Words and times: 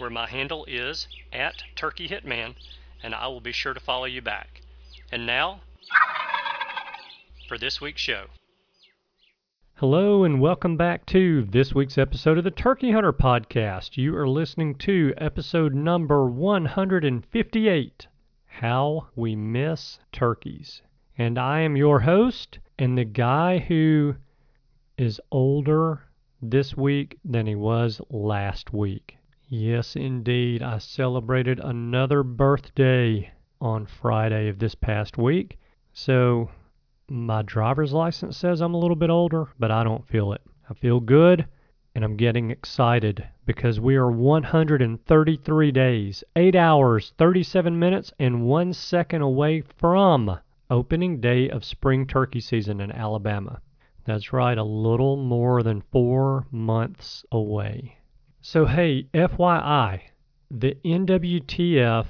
where 0.00 0.08
my 0.08 0.26
handle 0.26 0.64
is 0.64 1.06
at 1.30 1.62
Turkey 1.76 2.08
Hitman, 2.08 2.54
and 3.02 3.14
I 3.14 3.26
will 3.26 3.42
be 3.42 3.52
sure 3.52 3.74
to 3.74 3.80
follow 3.80 4.06
you 4.06 4.22
back. 4.22 4.62
And 5.12 5.26
now, 5.26 5.60
for 7.46 7.58
this 7.58 7.82
week's 7.82 8.00
show. 8.00 8.24
Hello, 9.74 10.24
and 10.24 10.40
welcome 10.40 10.78
back 10.78 11.04
to 11.06 11.44
this 11.44 11.74
week's 11.74 11.98
episode 11.98 12.38
of 12.38 12.44
the 12.44 12.50
Turkey 12.50 12.92
Hunter 12.92 13.12
Podcast. 13.12 13.98
You 13.98 14.16
are 14.16 14.26
listening 14.26 14.76
to 14.76 15.12
episode 15.18 15.74
number 15.74 16.26
158 16.26 18.06
how 18.46 19.08
We 19.14 19.36
Miss 19.36 19.98
Turkeys. 20.12 20.80
And 21.18 21.38
I 21.38 21.60
am 21.60 21.76
your 21.76 22.00
host 22.00 22.58
and 22.78 22.96
the 22.96 23.04
guy 23.04 23.58
who 23.58 24.14
is 24.96 25.20
older 25.30 26.04
this 26.40 26.74
week 26.74 27.18
than 27.22 27.46
he 27.46 27.54
was 27.54 28.00
last 28.08 28.72
week. 28.72 29.18
Yes, 29.52 29.96
indeed, 29.96 30.62
I 30.62 30.78
celebrated 30.78 31.58
another 31.58 32.22
birthday 32.22 33.32
on 33.60 33.84
Friday 33.84 34.46
of 34.46 34.60
this 34.60 34.76
past 34.76 35.18
week. 35.18 35.58
So 35.92 36.50
my 37.08 37.42
driver's 37.42 37.92
license 37.92 38.36
says 38.36 38.60
I'm 38.60 38.74
a 38.74 38.78
little 38.78 38.94
bit 38.94 39.10
older, 39.10 39.48
but 39.58 39.72
I 39.72 39.82
don't 39.82 40.06
feel 40.06 40.32
it. 40.32 40.40
I 40.68 40.74
feel 40.74 41.00
good 41.00 41.48
and 41.96 42.04
I'm 42.04 42.16
getting 42.16 42.52
excited 42.52 43.26
because 43.44 43.80
we 43.80 43.96
are 43.96 44.08
133 44.08 45.72
days, 45.72 46.22
8 46.36 46.54
hours, 46.54 47.12
37 47.18 47.76
minutes, 47.76 48.12
and 48.20 48.44
1 48.44 48.72
second 48.72 49.22
away 49.22 49.62
from 49.62 50.38
opening 50.70 51.20
day 51.20 51.50
of 51.50 51.64
spring 51.64 52.06
turkey 52.06 52.38
season 52.38 52.80
in 52.80 52.92
Alabama. 52.92 53.60
That's 54.04 54.32
right, 54.32 54.56
a 54.56 54.62
little 54.62 55.16
more 55.16 55.64
than 55.64 55.82
four 55.90 56.46
months 56.52 57.24
away. 57.32 57.96
So, 58.42 58.64
hey, 58.64 59.02
FYI, 59.12 60.00
the 60.50 60.74
NWTF 60.82 62.06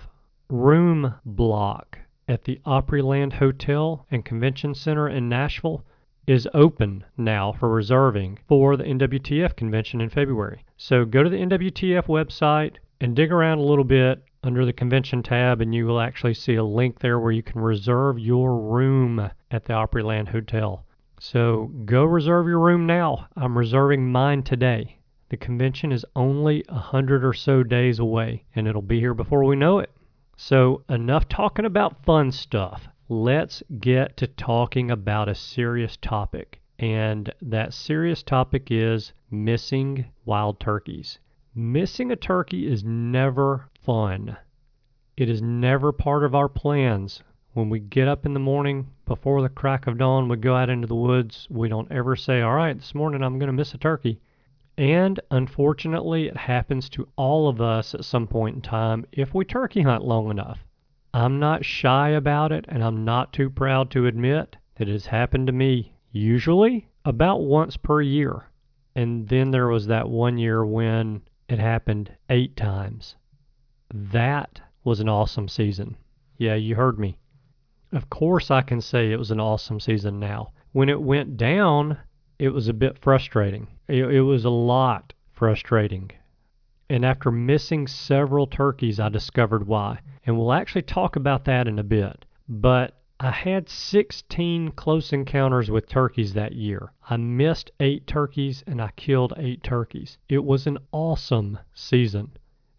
room 0.49 1.15
block 1.25 1.99
at 2.29 2.45
the 2.45 2.61
Opryland 2.65 3.33
Hotel 3.33 4.07
and 4.13 4.25
Convention 4.25 4.73
Center 4.73 5.09
in 5.09 5.29
Nashville 5.29 5.85
is 6.29 6.47
open 6.55 7.05
now 7.17 7.51
for 7.51 7.69
reserving 7.69 8.39
for 8.47 8.77
the 8.77 8.85
NWTF 8.85 9.57
convention 9.57 10.01
in 10.01 10.09
February. 10.09 10.65
So 10.77 11.05
go 11.05 11.25
to 11.25 11.31
the 11.31 11.39
NWTF 11.39 12.07
website 12.07 12.77
and 13.01 13.17
dig 13.17 13.33
around 13.33 13.59
a 13.59 13.65
little 13.65 13.83
bit 13.83 14.23
under 14.45 14.65
the 14.65 14.73
convention 14.73 15.25
tab, 15.25 15.61
and 15.61 15.75
you 15.75 15.85
will 15.85 16.01
actually 16.01 16.35
see 16.35 16.55
a 16.55 16.63
link 16.63 17.01
there 17.01 17.19
where 17.19 17.33
you 17.33 17.43
can 17.43 17.61
reserve 17.61 18.21
your 18.21 18.57
room 18.57 19.19
at 19.51 19.65
the 19.65 19.73
Opryland 19.73 20.29
Hotel. 20.29 20.87
So 21.19 21.73
go 21.85 22.05
reserve 22.05 22.47
your 22.47 22.61
room 22.61 22.87
now. 22.87 23.27
I'm 23.37 23.59
reserving 23.59 24.13
mine 24.13 24.45
today. 24.45 25.00
The 25.31 25.37
convention 25.37 25.93
is 25.93 26.05
only 26.15 26.65
a 26.69 26.79
hundred 26.79 27.25
or 27.25 27.33
so 27.33 27.63
days 27.63 27.99
away, 27.99 28.45
and 28.55 28.69
it'll 28.69 28.83
be 28.83 29.01
here 29.01 29.15
before 29.15 29.45
we 29.45 29.57
know 29.57 29.79
it. 29.79 29.91
So, 30.37 30.83
enough 30.89 31.29
talking 31.29 31.65
about 31.65 32.05
fun 32.05 32.31
stuff 32.31 32.89
let's 33.11 33.61
get 33.81 34.17
to 34.17 34.27
talking 34.29 34.89
about 34.89 35.29
a 35.29 35.35
serious 35.35 35.97
topic. 35.97 36.61
And 36.79 37.35
that 37.43 37.75
serious 37.75 38.23
topic 38.23 38.71
is 38.71 39.13
missing 39.31 40.07
wild 40.25 40.61
turkeys. 40.61 41.19
Missing 41.53 42.13
a 42.13 42.17
turkey 42.17 42.71
is 42.71 42.85
never 42.85 43.69
fun. 43.83 44.37
It 45.17 45.29
is 45.29 45.43
never 45.43 45.91
part 45.91 46.23
of 46.23 46.37
our 46.37 46.49
plans. 46.49 47.21
When 47.53 47.69
we 47.69 47.81
get 47.81 48.07
up 48.07 48.25
in 48.25 48.33
the 48.33 48.39
morning 48.39 48.87
before 49.07 49.43
the 49.43 49.49
crack 49.49 49.89
of 49.89 49.99
dawn, 49.99 50.29
we 50.29 50.37
go 50.37 50.55
out 50.55 50.71
into 50.71 50.87
the 50.87 50.95
woods. 50.95 51.49
We 51.51 51.69
don't 51.69 51.91
ever 51.91 52.15
say, 52.15 52.41
All 52.41 52.55
right, 52.55 52.79
this 52.79 52.95
morning 52.95 53.25
I'm 53.25 53.41
going 53.41 53.49
to 53.49 53.53
miss 53.53 53.75
a 53.75 53.79
turkey. 53.79 54.21
And 54.81 55.21
unfortunately, 55.31 56.27
it 56.27 56.39
happens 56.39 56.89
to 56.89 57.07
all 57.15 57.51
of 57.51 57.61
us 57.61 57.95
at 57.95 58.07
some 58.07 58.27
point 58.27 58.57
in 58.57 58.63
time 58.63 59.05
if 59.13 59.35
we 59.35 59.45
turkey 59.45 59.83
hunt 59.83 60.07
long 60.07 60.31
enough. 60.31 60.65
I'm 61.13 61.39
not 61.39 61.67
shy 61.67 62.09
about 62.09 62.51
it, 62.51 62.65
and 62.67 62.83
I'm 62.83 63.05
not 63.05 63.31
too 63.31 63.51
proud 63.51 63.91
to 63.91 64.07
admit 64.07 64.57
that 64.77 64.89
it 64.89 64.93
has 64.93 65.05
happened 65.05 65.49
to 65.49 65.53
me 65.53 65.93
usually 66.13 66.89
about 67.05 67.43
once 67.43 67.77
per 67.77 68.01
year. 68.01 68.47
And 68.97 69.29
then 69.29 69.51
there 69.51 69.69
was 69.69 69.87
that 69.89 70.09
one 70.09 70.39
year 70.39 70.65
when 70.65 71.21
it 71.47 71.59
happened 71.59 72.17
eight 72.31 72.57
times. 72.57 73.17
That 73.93 74.63
was 74.83 74.99
an 75.01 75.11
awesome 75.11 75.49
season. 75.49 75.95
Yeah, 76.39 76.55
you 76.55 76.75
heard 76.75 76.99
me. 76.99 77.19
Of 77.93 78.09
course, 78.09 78.51
I 78.51 78.63
can 78.63 78.81
say 78.81 79.13
it 79.13 79.19
was 79.19 79.31
an 79.31 79.41
awesome 79.41 79.79
season 79.79 80.19
now. 80.19 80.55
When 80.73 80.89
it 80.89 81.03
went 81.03 81.37
down, 81.37 81.99
it 82.39 82.49
was 82.49 82.69
a 82.69 82.73
bit 82.73 82.97
frustrating. 82.97 83.67
It, 83.91 84.15
it 84.15 84.23
was 84.23 84.45
a 84.45 84.51
lot 84.51 85.13
frustrating. 85.33 86.11
And 86.89 87.05
after 87.05 87.31
missing 87.31 87.87
several 87.87 88.47
turkeys, 88.47 88.99
I 88.99 89.09
discovered 89.09 89.67
why 89.67 90.01
and 90.27 90.39
we'll 90.39 90.53
actually 90.53 90.83
talk 90.83 91.17
about 91.17 91.45
that 91.47 91.67
in 91.67 91.79
a 91.79 91.85
bit. 91.85 92.25
But 92.49 92.99
I 93.19 93.31
had 93.31 93.69
16 93.69 94.73
close 94.73 95.13
encounters 95.13 95.71
with 95.71 95.89
turkeys 95.89 96.35
that 96.35 96.53
year. 96.53 96.93
I 97.09 97.17
missed 97.17 97.71
eight 97.81 98.07
turkeys 98.07 98.63
and 98.67 98.81
I 98.81 98.91
killed 98.97 99.33
eight 99.37 99.63
turkeys. 99.63 100.19
It 100.29 100.45
was 100.45 100.67
an 100.67 100.79
awesome 100.93 101.59
season. 101.75 102.33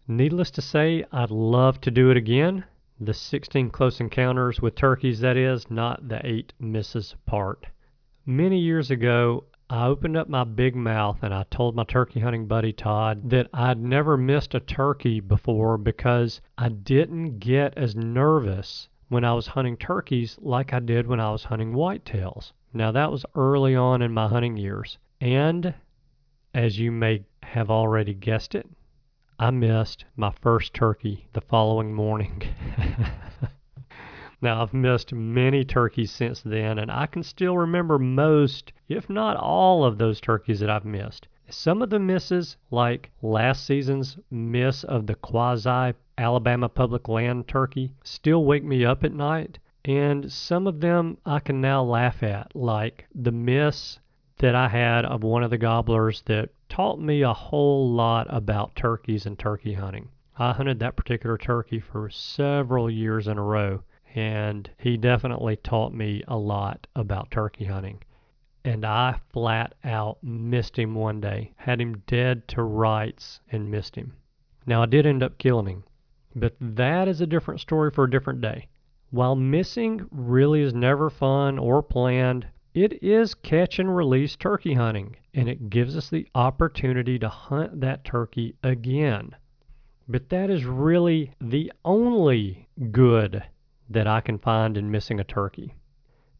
Needless 0.08 0.50
to 0.52 0.62
say, 0.62 1.04
I'd 1.12 1.30
love 1.30 1.80
to 1.82 1.90
do 1.90 2.10
it 2.10 2.16
again. 2.16 2.64
The 3.00 3.14
16 3.14 3.70
close 3.70 4.00
encounters 4.00 4.60
with 4.60 4.76
turkeys, 4.76 5.20
that 5.20 5.36
is, 5.36 5.70
not 5.70 6.08
the 6.08 6.24
eight 6.24 6.52
misses 6.58 7.16
part. 7.26 7.66
Many 8.24 8.58
years 8.58 8.90
ago, 8.90 9.44
I 9.70 9.86
opened 9.86 10.16
up 10.16 10.28
my 10.28 10.44
big 10.44 10.76
mouth 10.76 11.22
and 11.22 11.32
I 11.32 11.44
told 11.44 11.74
my 11.74 11.84
turkey 11.84 12.20
hunting 12.20 12.46
buddy 12.46 12.72
Todd 12.72 13.30
that 13.30 13.48
I'd 13.54 13.78
never 13.78 14.16
missed 14.16 14.54
a 14.54 14.60
turkey 14.60 15.20
before 15.20 15.78
because 15.78 16.40
I 16.58 16.68
didn't 16.68 17.38
get 17.38 17.76
as 17.76 17.96
nervous 17.96 18.88
when 19.08 19.24
I 19.24 19.34
was 19.34 19.46
hunting 19.46 19.76
turkeys 19.76 20.38
like 20.40 20.72
I 20.72 20.80
did 20.80 21.06
when 21.06 21.20
I 21.20 21.30
was 21.30 21.44
hunting 21.44 21.72
whitetails. 21.72 22.52
Now, 22.72 22.92
that 22.92 23.12
was 23.12 23.26
early 23.34 23.76
on 23.76 24.02
in 24.02 24.12
my 24.12 24.28
hunting 24.28 24.56
years. 24.56 24.98
And 25.20 25.74
as 26.54 26.78
you 26.78 26.90
may 26.90 27.24
have 27.42 27.70
already 27.70 28.14
guessed 28.14 28.54
it, 28.54 28.68
I 29.38 29.50
missed 29.50 30.04
my 30.16 30.32
first 30.40 30.72
turkey 30.72 31.28
the 31.32 31.40
following 31.40 31.92
morning. 31.92 32.42
Now, 34.44 34.60
I've 34.60 34.74
missed 34.74 35.14
many 35.14 35.64
turkeys 35.64 36.10
since 36.10 36.42
then, 36.42 36.76
and 36.80 36.90
I 36.90 37.06
can 37.06 37.22
still 37.22 37.56
remember 37.56 37.96
most, 37.96 38.72
if 38.88 39.08
not 39.08 39.36
all, 39.36 39.84
of 39.84 39.98
those 39.98 40.20
turkeys 40.20 40.58
that 40.58 40.68
I've 40.68 40.84
missed. 40.84 41.28
Some 41.48 41.80
of 41.80 41.90
the 41.90 42.00
misses, 42.00 42.56
like 42.68 43.12
last 43.22 43.64
season's 43.64 44.18
miss 44.32 44.82
of 44.82 45.06
the 45.06 45.14
quasi 45.14 45.96
Alabama 46.18 46.68
public 46.68 47.06
land 47.06 47.46
turkey, 47.46 47.94
still 48.02 48.44
wake 48.44 48.64
me 48.64 48.84
up 48.84 49.04
at 49.04 49.12
night. 49.12 49.60
And 49.84 50.32
some 50.32 50.66
of 50.66 50.80
them 50.80 51.18
I 51.24 51.38
can 51.38 51.60
now 51.60 51.84
laugh 51.84 52.24
at, 52.24 52.56
like 52.56 53.06
the 53.14 53.30
miss 53.30 54.00
that 54.38 54.56
I 54.56 54.66
had 54.66 55.04
of 55.04 55.22
one 55.22 55.44
of 55.44 55.50
the 55.50 55.56
gobblers 55.56 56.20
that 56.22 56.50
taught 56.68 56.98
me 56.98 57.22
a 57.22 57.32
whole 57.32 57.88
lot 57.92 58.26
about 58.28 58.74
turkeys 58.74 59.24
and 59.24 59.38
turkey 59.38 59.74
hunting. 59.74 60.08
I 60.36 60.50
hunted 60.52 60.80
that 60.80 60.96
particular 60.96 61.38
turkey 61.38 61.78
for 61.78 62.10
several 62.10 62.90
years 62.90 63.28
in 63.28 63.38
a 63.38 63.42
row 63.44 63.84
and 64.14 64.70
he 64.78 64.96
definitely 64.96 65.56
taught 65.56 65.94
me 65.94 66.22
a 66.28 66.36
lot 66.36 66.86
about 66.94 67.30
turkey 67.30 67.64
hunting. 67.64 68.02
And 68.64 68.84
I 68.84 69.18
flat 69.32 69.74
out 69.82 70.22
missed 70.22 70.78
him 70.78 70.94
one 70.94 71.20
day, 71.20 71.52
had 71.56 71.80
him 71.80 72.02
dead 72.06 72.46
to 72.48 72.62
rights 72.62 73.40
and 73.50 73.70
missed 73.70 73.96
him. 73.96 74.12
Now, 74.66 74.82
I 74.82 74.86
did 74.86 75.06
end 75.06 75.22
up 75.22 75.38
killing 75.38 75.66
him, 75.66 75.84
but 76.36 76.54
that 76.60 77.08
is 77.08 77.20
a 77.20 77.26
different 77.26 77.60
story 77.60 77.90
for 77.90 78.04
a 78.04 78.10
different 78.10 78.40
day. 78.40 78.68
While 79.10 79.34
missing 79.34 80.06
really 80.10 80.62
is 80.62 80.72
never 80.72 81.10
fun 81.10 81.58
or 81.58 81.82
planned, 81.82 82.46
it 82.74 83.02
is 83.02 83.34
catch 83.34 83.78
and 83.78 83.94
release 83.94 84.36
turkey 84.36 84.74
hunting, 84.74 85.16
and 85.34 85.48
it 85.48 85.68
gives 85.68 85.96
us 85.96 86.08
the 86.08 86.26
opportunity 86.34 87.18
to 87.18 87.28
hunt 87.28 87.80
that 87.80 88.04
turkey 88.04 88.54
again. 88.62 89.34
But 90.08 90.28
that 90.30 90.50
is 90.50 90.64
really 90.64 91.32
the 91.40 91.72
only 91.84 92.68
good 92.90 93.42
that 93.92 94.06
I 94.06 94.20
can 94.20 94.38
find 94.38 94.76
in 94.76 94.90
missing 94.90 95.20
a 95.20 95.24
turkey. 95.24 95.74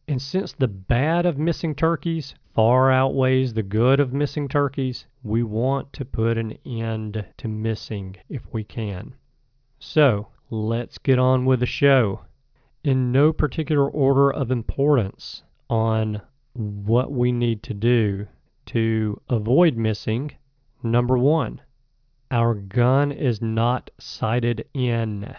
And 0.08 0.20
since 0.20 0.52
the 0.52 0.68
bad 0.68 1.26
of 1.26 1.38
missing 1.38 1.74
turkeys 1.74 2.34
far 2.54 2.90
outweighs 2.90 3.54
the 3.54 3.62
good 3.62 4.00
of 4.00 4.12
missing 4.12 4.48
turkeys, 4.48 5.06
we 5.22 5.42
want 5.42 5.92
to 5.94 6.04
put 6.04 6.36
an 6.36 6.58
end 6.66 7.24
to 7.38 7.48
missing 7.48 8.16
if 8.28 8.42
we 8.52 8.64
can. 8.64 9.14
So 9.78 10.28
let's 10.50 10.98
get 10.98 11.18
on 11.18 11.44
with 11.44 11.60
the 11.60 11.66
show. 11.66 12.22
In 12.84 13.12
no 13.12 13.32
particular 13.32 13.88
order 13.88 14.30
of 14.30 14.50
importance 14.50 15.44
on 15.70 16.20
what 16.52 17.12
we 17.12 17.32
need 17.32 17.62
to 17.62 17.74
do 17.74 18.26
to 18.66 19.20
avoid 19.28 19.76
missing, 19.76 20.32
number 20.82 21.16
one, 21.16 21.60
our 22.30 22.54
gun 22.54 23.12
is 23.12 23.40
not 23.40 23.90
sighted 23.98 24.66
in. 24.74 25.34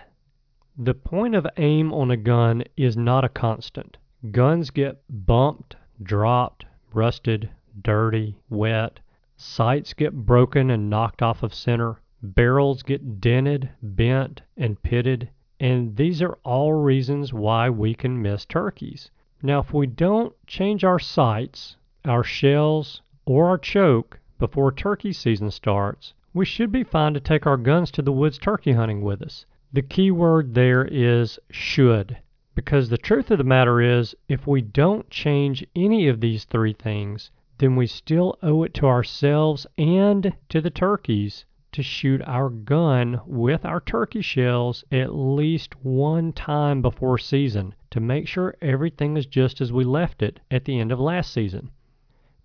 The 0.79 0.95
point 0.95 1.35
of 1.35 1.45
aim 1.57 1.93
on 1.93 2.09
a 2.09 2.17
gun 2.17 2.63
is 2.75 2.97
not 2.97 3.23
a 3.23 3.29
constant. 3.29 3.97
Guns 4.31 4.71
get 4.71 5.03
bumped, 5.07 5.75
dropped, 6.01 6.65
rusted, 6.91 7.51
dirty, 7.79 8.39
wet. 8.49 8.99
Sights 9.37 9.93
get 9.93 10.25
broken 10.25 10.71
and 10.71 10.89
knocked 10.89 11.21
off 11.21 11.43
of 11.43 11.53
center. 11.53 12.01
Barrels 12.23 12.81
get 12.81 13.21
dented, 13.21 13.69
bent, 13.83 14.41
and 14.57 14.81
pitted. 14.81 15.29
And 15.59 15.95
these 15.95 16.23
are 16.23 16.39
all 16.43 16.73
reasons 16.73 17.31
why 17.31 17.69
we 17.69 17.93
can 17.93 18.19
miss 18.19 18.43
turkeys. 18.43 19.11
Now, 19.43 19.59
if 19.59 19.73
we 19.75 19.85
don't 19.85 20.33
change 20.47 20.83
our 20.83 20.97
sights, 20.97 21.77
our 22.03 22.23
shells, 22.23 23.03
or 23.25 23.45
our 23.45 23.59
choke 23.59 24.19
before 24.39 24.71
turkey 24.71 25.13
season 25.13 25.51
starts, 25.51 26.15
we 26.33 26.45
should 26.45 26.71
be 26.71 26.83
fine 26.83 27.13
to 27.13 27.19
take 27.19 27.45
our 27.45 27.57
guns 27.57 27.91
to 27.91 28.01
the 28.01 28.11
woods 28.11 28.39
turkey 28.39 28.71
hunting 28.71 29.03
with 29.03 29.21
us. 29.21 29.45
The 29.75 29.81
key 29.81 30.11
word 30.11 30.53
there 30.53 30.85
is 30.85 31.39
should. 31.49 32.17
Because 32.53 32.89
the 32.89 32.97
truth 32.99 33.31
of 33.31 33.39
the 33.39 33.43
matter 33.43 33.81
is, 33.81 34.13
if 34.29 34.45
we 34.45 34.61
don't 34.61 35.09
change 35.09 35.65
any 35.75 36.07
of 36.07 36.21
these 36.21 36.45
three 36.45 36.73
things, 36.73 37.31
then 37.57 37.75
we 37.75 37.87
still 37.87 38.37
owe 38.43 38.61
it 38.61 38.75
to 38.75 38.85
ourselves 38.85 39.65
and 39.75 40.33
to 40.49 40.61
the 40.61 40.69
turkeys 40.69 41.45
to 41.71 41.81
shoot 41.81 42.21
our 42.27 42.51
gun 42.51 43.19
with 43.25 43.65
our 43.65 43.81
turkey 43.81 44.21
shells 44.21 44.83
at 44.91 45.15
least 45.15 45.83
one 45.83 46.33
time 46.33 46.83
before 46.83 47.17
season 47.17 47.73
to 47.89 47.99
make 47.99 48.27
sure 48.27 48.55
everything 48.61 49.17
is 49.17 49.25
just 49.25 49.59
as 49.59 49.73
we 49.73 49.83
left 49.83 50.21
it 50.21 50.39
at 50.51 50.65
the 50.65 50.79
end 50.79 50.91
of 50.91 50.99
last 50.99 51.33
season. 51.33 51.71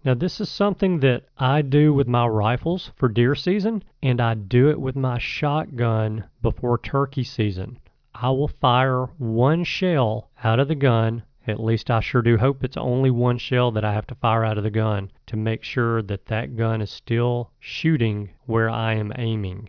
Now, 0.09 0.15
this 0.15 0.41
is 0.41 0.49
something 0.49 1.01
that 1.01 1.25
I 1.37 1.61
do 1.61 1.93
with 1.93 2.09
my 2.09 2.27
rifles 2.27 2.93
for 2.97 3.11
deer 3.11 3.35
season, 3.35 3.85
and 4.03 4.23
I 4.23 4.33
do 4.33 4.71
it 4.71 4.81
with 4.81 4.97
my 4.97 5.19
shotgun 5.19 6.25
before 6.41 6.79
turkey 6.79 7.25
season. 7.25 7.79
I 8.15 8.31
will 8.31 8.49
fire 8.49 9.05
one 9.19 9.65
shell 9.65 10.31
out 10.43 10.61
of 10.61 10.69
the 10.69 10.75
gun. 10.75 11.25
At 11.47 11.63
least 11.63 11.91
I 11.91 12.01
sure 12.01 12.23
do 12.23 12.39
hope 12.39 12.65
it's 12.65 12.79
only 12.79 13.11
one 13.11 13.37
shell 13.37 13.71
that 13.73 13.85
I 13.85 13.93
have 13.93 14.07
to 14.07 14.15
fire 14.15 14.47
out 14.47 14.57
of 14.57 14.65
the 14.65 14.71
gun 14.71 15.11
to 15.27 15.37
make 15.37 15.63
sure 15.63 16.01
that 16.01 16.25
that 16.25 16.57
gun 16.57 16.81
is 16.81 16.91
still 16.91 17.51
shooting 17.61 18.31
where 18.47 18.71
I 18.71 18.95
am 18.95 19.13
aiming. 19.15 19.69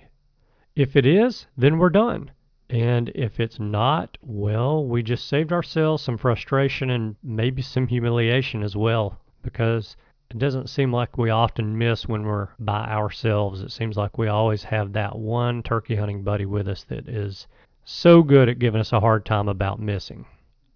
If 0.74 0.96
it 0.96 1.06
is, 1.06 1.48
then 1.58 1.80
we're 1.80 1.90
done. 1.90 2.32
And 2.70 3.10
if 3.14 3.42
it's 3.42 3.60
not, 3.60 4.18
well, 4.22 4.86
we 4.86 5.04
just 5.04 5.28
saved 5.28 5.52
ourselves 5.52 6.02
some 6.02 6.18
frustration 6.18 6.90
and 6.90 7.18
maybe 7.22 7.62
some 7.62 7.88
humiliation 7.88 8.64
as 8.64 8.78
well 8.78 9.20
because 9.42 9.96
it 10.32 10.38
doesn't 10.38 10.70
seem 10.70 10.94
like 10.94 11.18
we 11.18 11.32
often 11.32 11.78
miss 11.78 12.08
when 12.08 12.24
we're 12.24 12.50
by 12.60 12.86
ourselves. 12.86 13.62
It 13.62 13.72
seems 13.72 13.98
like 13.98 14.18
we 14.18 14.28
always 14.28 14.64
have 14.64 14.94
that 14.94 15.18
one 15.18 15.64
turkey 15.64 15.96
hunting 15.96 16.24
buddy 16.24 16.46
with 16.46 16.68
us 16.68 16.84
that 16.86 17.08
is 17.08 17.48
so 17.84 18.22
good 18.22 18.48
at 18.48 18.60
giving 18.60 18.80
us 18.80 18.94
a 18.94 19.00
hard 19.00 19.26
time 19.26 19.48
about 19.48 19.80
missing. 19.80 20.26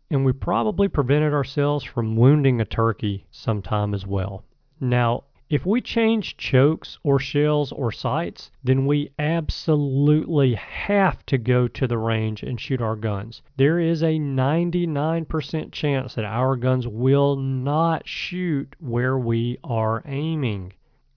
And 0.09 0.25
we 0.25 0.33
probably 0.33 0.87
prevented 0.87 1.33
ourselves 1.33 1.83
from 1.83 2.15
wounding 2.15 2.61
a 2.61 2.65
turkey 2.65 3.27
sometime 3.29 3.93
as 3.93 4.07
well. 4.07 4.43
Now, 4.79 5.25
if 5.49 5.65
we 5.65 5.81
change 5.81 6.37
chokes 6.37 6.97
or 7.03 7.19
shells 7.19 7.73
or 7.73 7.91
sights, 7.91 8.49
then 8.63 8.85
we 8.85 9.11
absolutely 9.19 10.53
have 10.55 11.25
to 11.25 11.37
go 11.37 11.67
to 11.67 11.85
the 11.85 11.97
range 11.97 12.43
and 12.43 12.59
shoot 12.59 12.81
our 12.81 12.95
guns. 12.95 13.41
There 13.57 13.77
is 13.77 14.01
a 14.01 14.17
99% 14.19 15.71
chance 15.73 16.15
that 16.15 16.23
our 16.23 16.55
guns 16.55 16.87
will 16.87 17.35
not 17.35 18.07
shoot 18.07 18.73
where 18.79 19.17
we 19.17 19.57
are 19.65 20.01
aiming. 20.05 20.73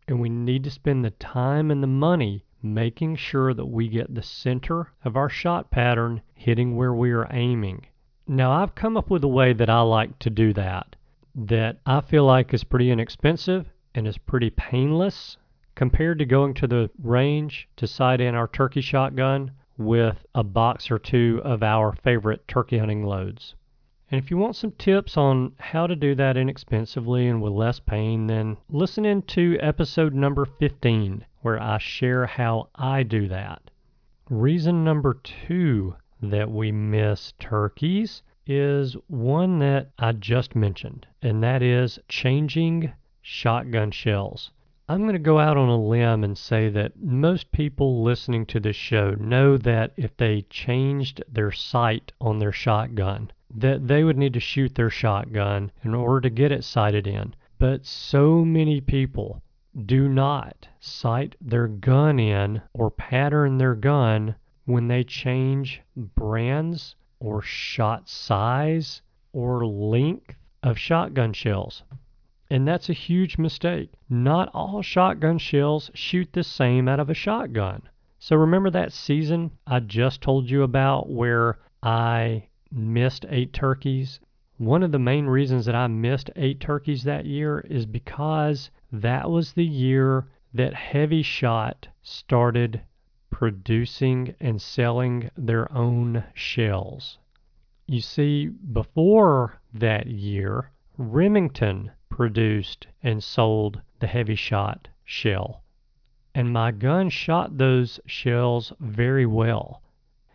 And 0.08 0.20
we 0.20 0.28
need 0.28 0.64
to 0.64 0.70
spend 0.70 1.04
the 1.04 1.10
time 1.10 1.70
and 1.70 1.80
the 1.80 1.86
money 1.86 2.44
making 2.60 3.14
sure 3.16 3.54
that 3.54 3.66
we 3.66 3.88
get 3.88 4.12
the 4.12 4.22
center 4.22 4.92
of 5.04 5.16
our 5.16 5.28
shot 5.28 5.70
pattern 5.70 6.20
hitting 6.34 6.74
where 6.74 6.92
we 6.92 7.12
are 7.12 7.28
aiming. 7.30 7.86
Now, 8.26 8.50
I've 8.50 8.74
come 8.74 8.96
up 8.96 9.08
with 9.08 9.22
a 9.22 9.28
way 9.28 9.52
that 9.52 9.70
I 9.70 9.82
like 9.82 10.18
to 10.18 10.30
do 10.30 10.52
that 10.54 10.96
that 11.36 11.78
I 11.86 12.00
feel 12.00 12.24
like 12.24 12.52
is 12.52 12.64
pretty 12.64 12.90
inexpensive 12.90 13.66
and 13.96 14.06
is 14.06 14.18
pretty 14.18 14.50
painless 14.50 15.38
compared 15.74 16.18
to 16.18 16.24
going 16.24 16.54
to 16.54 16.66
the 16.66 16.90
range 17.02 17.68
to 17.76 17.86
sight 17.86 18.20
in 18.20 18.34
our 18.34 18.46
turkey 18.46 18.80
shotgun 18.80 19.50
with 19.78 20.24
a 20.34 20.44
box 20.44 20.90
or 20.90 20.98
two 20.98 21.40
of 21.44 21.62
our 21.62 21.92
favorite 21.92 22.46
turkey 22.46 22.78
hunting 22.78 23.04
loads. 23.04 23.54
And 24.10 24.22
if 24.22 24.30
you 24.30 24.36
want 24.36 24.54
some 24.54 24.72
tips 24.72 25.16
on 25.16 25.52
how 25.58 25.86
to 25.86 25.96
do 25.96 26.14
that 26.14 26.36
inexpensively 26.36 27.26
and 27.26 27.42
with 27.42 27.52
less 27.52 27.80
pain, 27.80 28.26
then 28.26 28.56
listen 28.70 29.04
in 29.04 29.22
to 29.22 29.58
episode 29.60 30.14
number 30.14 30.44
15, 30.44 31.24
where 31.42 31.60
I 31.60 31.78
share 31.78 32.26
how 32.26 32.68
I 32.76 33.02
do 33.02 33.26
that. 33.28 33.70
Reason 34.30 34.84
number 34.84 35.14
two 35.14 35.96
that 36.22 36.50
we 36.50 36.70
miss 36.70 37.32
turkeys 37.38 38.22
is 38.46 38.96
one 39.08 39.58
that 39.58 39.90
I 39.98 40.12
just 40.12 40.54
mentioned, 40.54 41.06
and 41.20 41.42
that 41.42 41.62
is 41.62 41.98
changing 42.08 42.92
shotgun 43.28 43.90
shells. 43.90 44.52
I'm 44.88 45.02
going 45.02 45.14
to 45.14 45.18
go 45.18 45.40
out 45.40 45.56
on 45.56 45.68
a 45.68 45.76
limb 45.76 46.22
and 46.22 46.38
say 46.38 46.68
that 46.68 47.02
most 47.02 47.50
people 47.50 48.04
listening 48.04 48.46
to 48.46 48.60
this 48.60 48.76
show 48.76 49.16
know 49.18 49.56
that 49.56 49.92
if 49.96 50.16
they 50.16 50.42
changed 50.42 51.24
their 51.28 51.50
sight 51.50 52.12
on 52.20 52.38
their 52.38 52.52
shotgun, 52.52 53.32
that 53.52 53.88
they 53.88 54.04
would 54.04 54.16
need 54.16 54.32
to 54.34 54.38
shoot 54.38 54.76
their 54.76 54.90
shotgun 54.90 55.72
in 55.82 55.92
order 55.92 56.20
to 56.20 56.30
get 56.30 56.52
it 56.52 56.62
sighted 56.62 57.08
in. 57.08 57.34
But 57.58 57.84
so 57.84 58.44
many 58.44 58.80
people 58.80 59.42
do 59.84 60.08
not 60.08 60.68
sight 60.78 61.34
their 61.40 61.66
gun 61.66 62.20
in 62.20 62.62
or 62.72 62.92
pattern 62.92 63.58
their 63.58 63.74
gun 63.74 64.36
when 64.66 64.86
they 64.86 65.02
change 65.02 65.82
brands 65.96 66.94
or 67.18 67.42
shot 67.42 68.08
size 68.08 69.02
or 69.32 69.66
length 69.66 70.36
of 70.62 70.78
shotgun 70.78 71.32
shells. 71.32 71.82
And 72.48 72.66
that's 72.66 72.88
a 72.88 72.92
huge 72.92 73.38
mistake. 73.38 73.90
Not 74.08 74.50
all 74.54 74.80
shotgun 74.80 75.38
shells 75.38 75.90
shoot 75.94 76.32
the 76.32 76.44
same 76.44 76.86
out 76.88 77.00
of 77.00 77.10
a 77.10 77.14
shotgun. 77.14 77.82
So 78.18 78.36
remember 78.36 78.70
that 78.70 78.92
season 78.92 79.50
I 79.66 79.80
just 79.80 80.20
told 80.20 80.48
you 80.48 80.62
about 80.62 81.10
where 81.10 81.58
I 81.82 82.48
missed 82.70 83.26
eight 83.28 83.52
turkeys? 83.52 84.20
One 84.58 84.82
of 84.82 84.92
the 84.92 84.98
main 84.98 85.26
reasons 85.26 85.66
that 85.66 85.74
I 85.74 85.86
missed 85.86 86.30
eight 86.36 86.60
turkeys 86.60 87.04
that 87.04 87.26
year 87.26 87.60
is 87.60 87.84
because 87.84 88.70
that 88.92 89.28
was 89.30 89.52
the 89.52 89.66
year 89.66 90.26
that 90.54 90.72
Hevi-Shot 90.72 91.88
started 92.02 92.80
producing 93.30 94.34
and 94.40 94.62
selling 94.62 95.30
their 95.36 95.70
own 95.72 96.24
shells. 96.32 97.18
You 97.86 98.00
see, 98.00 98.46
before 98.46 99.60
that 99.74 100.06
year, 100.06 100.70
Remington 100.96 101.90
produced 102.08 102.86
and 103.02 103.22
sold 103.22 103.80
the 104.00 104.06
Hevi-Shot 104.06 104.88
shell. 105.04 105.62
And 106.34 106.52
my 106.52 106.70
gun 106.70 107.08
shot 107.08 107.58
those 107.58 108.00
shells 108.06 108.72
very 108.80 109.26
well. 109.26 109.82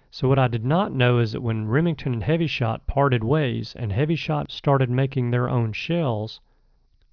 So 0.09 0.27
what 0.27 0.39
I 0.39 0.47
did 0.47 0.65
not 0.65 0.91
know 0.91 1.19
is 1.19 1.31
that 1.31 1.41
when 1.41 1.67
Remington 1.67 2.13
and 2.13 2.23
Hevi-Shot 2.23 2.85
parted 2.87 3.23
ways 3.23 3.73
and 3.77 3.91
Hevi-Shot 3.91 4.51
started 4.51 4.89
making 4.89 5.31
their 5.31 5.47
own 5.47 5.73
shells, 5.73 6.41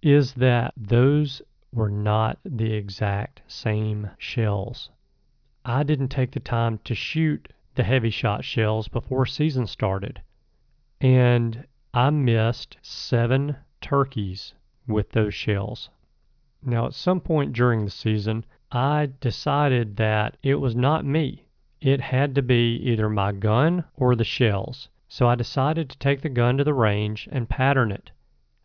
is 0.02 0.34
that 0.34 0.72
those 0.76 1.42
were 1.72 1.90
not 1.90 2.38
the 2.44 2.72
exact 2.72 3.42
same 3.46 4.10
shells. 4.18 4.90
I 5.64 5.82
didn't 5.82 6.08
take 6.08 6.32
the 6.32 6.40
time 6.40 6.80
to 6.84 6.94
shoot 6.94 7.52
the 7.74 7.82
Hevi-Shot 7.82 8.44
shells 8.44 8.88
before 8.88 9.26
season 9.26 9.66
started. 9.66 10.22
And 11.00 11.66
I 11.92 12.10
missed 12.10 12.78
seven 12.82 13.56
turkeys 13.80 14.54
with 14.86 15.10
those 15.10 15.34
shells. 15.34 15.90
Now, 16.62 16.86
at 16.86 16.94
some 16.94 17.20
point 17.20 17.52
during 17.52 17.84
the 17.84 17.90
season, 17.90 18.44
I 18.72 19.10
decided 19.20 19.96
that 19.96 20.36
it 20.42 20.56
was 20.56 20.74
not 20.74 21.04
me. 21.04 21.44
It 21.80 22.00
had 22.00 22.34
to 22.34 22.42
be 22.42 22.76
either 22.76 23.08
my 23.08 23.32
gun 23.32 23.84
or 23.94 24.16
the 24.16 24.24
shells. 24.24 24.88
So 25.08 25.26
I 25.26 25.36
decided 25.36 25.88
to 25.88 25.98
take 25.98 26.20
the 26.20 26.28
gun 26.28 26.58
to 26.58 26.64
the 26.64 26.74
range 26.74 27.28
and 27.30 27.48
pattern 27.48 27.92
it. 27.92 28.10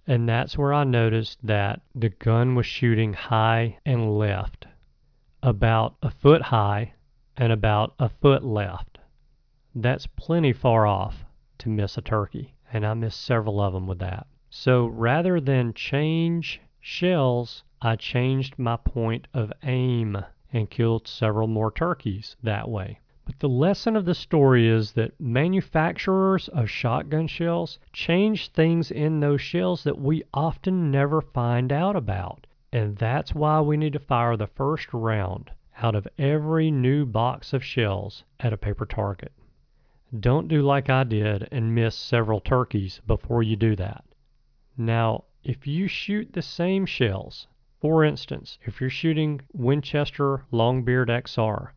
And 0.06 0.28
that's 0.28 0.58
where 0.58 0.74
I 0.74 0.84
noticed 0.84 1.46
that 1.46 1.82
the 1.96 2.10
gun 2.10 2.56
was 2.56 2.66
shooting 2.66 3.14
high 3.14 3.78
and 3.86 4.18
left, 4.18 4.68
about 5.42 5.96
a 6.02 6.10
foot 6.10 6.42
high 6.42 6.94
and 7.38 7.54
about 7.54 7.94
a 8.00 8.10
foot 8.10 8.44
left. 8.44 8.98
That's 9.74 10.08
plenty 10.08 10.52
far 10.52 10.86
off 10.86 11.24
to 11.60 11.70
miss 11.70 11.98
a 11.98 12.02
turkey, 12.02 12.56
and 12.74 12.86
I 12.86 12.94
missed 12.94 13.22
several 13.22 13.62
of 13.62 13.72
them 13.72 13.88
with 13.88 14.00
that. 14.00 14.28
So 14.56 14.86
rather 14.86 15.42
than 15.42 15.74
change 15.74 16.62
shells, 16.80 17.64
I 17.82 17.96
changed 17.96 18.60
my 18.60 18.78
point 18.78 19.28
of 19.34 19.52
aim 19.64 20.24
and 20.52 20.70
killed 20.70 21.08
several 21.08 21.48
more 21.48 21.72
turkeys 21.72 22.36
that 22.44 22.70
way. 22.70 23.00
But 23.26 23.40
the 23.40 23.50
lesson 23.50 23.96
of 23.96 24.06
the 24.06 24.14
story 24.14 24.68
is 24.68 24.92
that 24.92 25.20
manufacturers 25.20 26.50
of 26.50 26.70
shotgun 26.70 27.26
shells 27.26 27.80
change 27.94 28.50
things 28.50 28.92
in 28.92 29.20
those 29.22 29.42
shells 29.42 29.84
that 29.86 29.98
we 29.98 30.22
often 30.36 30.92
never 30.92 31.20
find 31.20 31.72
out 31.72 31.96
about. 31.96 32.46
And 32.72 32.96
that's 32.96 33.34
why 33.34 33.60
we 33.60 33.76
need 33.76 33.94
to 33.94 34.00
fire 34.00 34.38
the 34.38 34.46
first 34.46 34.94
round 34.94 35.50
out 35.82 35.96
of 35.96 36.08
every 36.20 36.70
new 36.70 37.08
box 37.08 37.54
of 37.54 37.64
shells 37.64 38.24
at 38.40 38.54
a 38.54 38.58
paper 38.58 38.86
target. 38.86 39.32
Don't 40.20 40.48
do 40.48 40.62
like 40.62 40.92
I 40.92 41.06
did 41.06 41.48
and 41.52 41.74
miss 41.74 41.96
several 41.96 42.40
turkeys 42.40 43.02
before 43.08 43.42
you 43.42 43.56
do 43.56 43.76
that. 43.78 44.06
Now, 44.76 45.26
if 45.44 45.68
you 45.68 45.88
shoot 45.88 46.34
the 46.34 46.42
same 46.42 46.88
shells, 46.88 47.48
for 47.80 48.04
instance, 48.04 48.58
if 48.64 48.82
you're 48.82 48.90
shooting 48.90 49.42
Winchester 49.54 50.46
Longbeard 50.52 51.10
XR, 51.10 51.74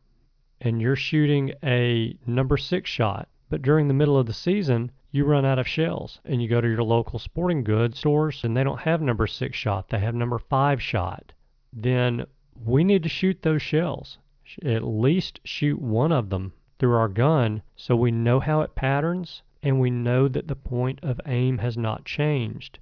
and 0.62 0.80
you're 0.80 0.96
shooting 0.96 1.52
a 1.62 2.16
number 2.26 2.56
six 2.56 2.88
shot, 2.88 3.28
but 3.50 3.60
during 3.60 3.88
the 3.88 3.94
middle 3.94 4.16
of 4.16 4.26
the 4.26 4.32
season, 4.32 4.90
you 5.10 5.26
run 5.26 5.44
out 5.44 5.58
of 5.58 5.68
shells 5.68 6.20
and 6.24 6.40
you 6.40 6.48
go 6.48 6.60
to 6.60 6.68
your 6.68 6.82
local 6.82 7.18
sporting 7.18 7.62
goods 7.62 7.98
stores 7.98 8.42
and 8.44 8.56
they 8.56 8.64
don't 8.64 8.80
have 8.80 9.02
number 9.02 9.26
six 9.26 9.58
shot, 9.58 9.90
they 9.90 9.98
have 9.98 10.14
number 10.14 10.38
five 10.38 10.80
shot, 10.80 11.34
then 11.72 12.24
we 12.64 12.82
need 12.82 13.02
to 13.02 13.10
shoot 13.10 13.42
those 13.42 13.60
shells. 13.60 14.16
At 14.64 14.84
least 14.84 15.40
shoot 15.44 15.80
one 15.80 16.12
of 16.12 16.30
them 16.30 16.54
through 16.78 16.94
our 16.94 17.08
gun 17.08 17.60
so 17.76 17.94
we 17.94 18.10
know 18.10 18.40
how 18.40 18.62
it 18.62 18.74
patterns 18.74 19.42
and 19.62 19.80
we 19.80 19.90
know 19.90 20.28
that 20.28 20.48
the 20.48 20.56
point 20.56 21.00
of 21.02 21.20
aim 21.26 21.58
has 21.58 21.76
not 21.76 22.06
changed. 22.06 22.78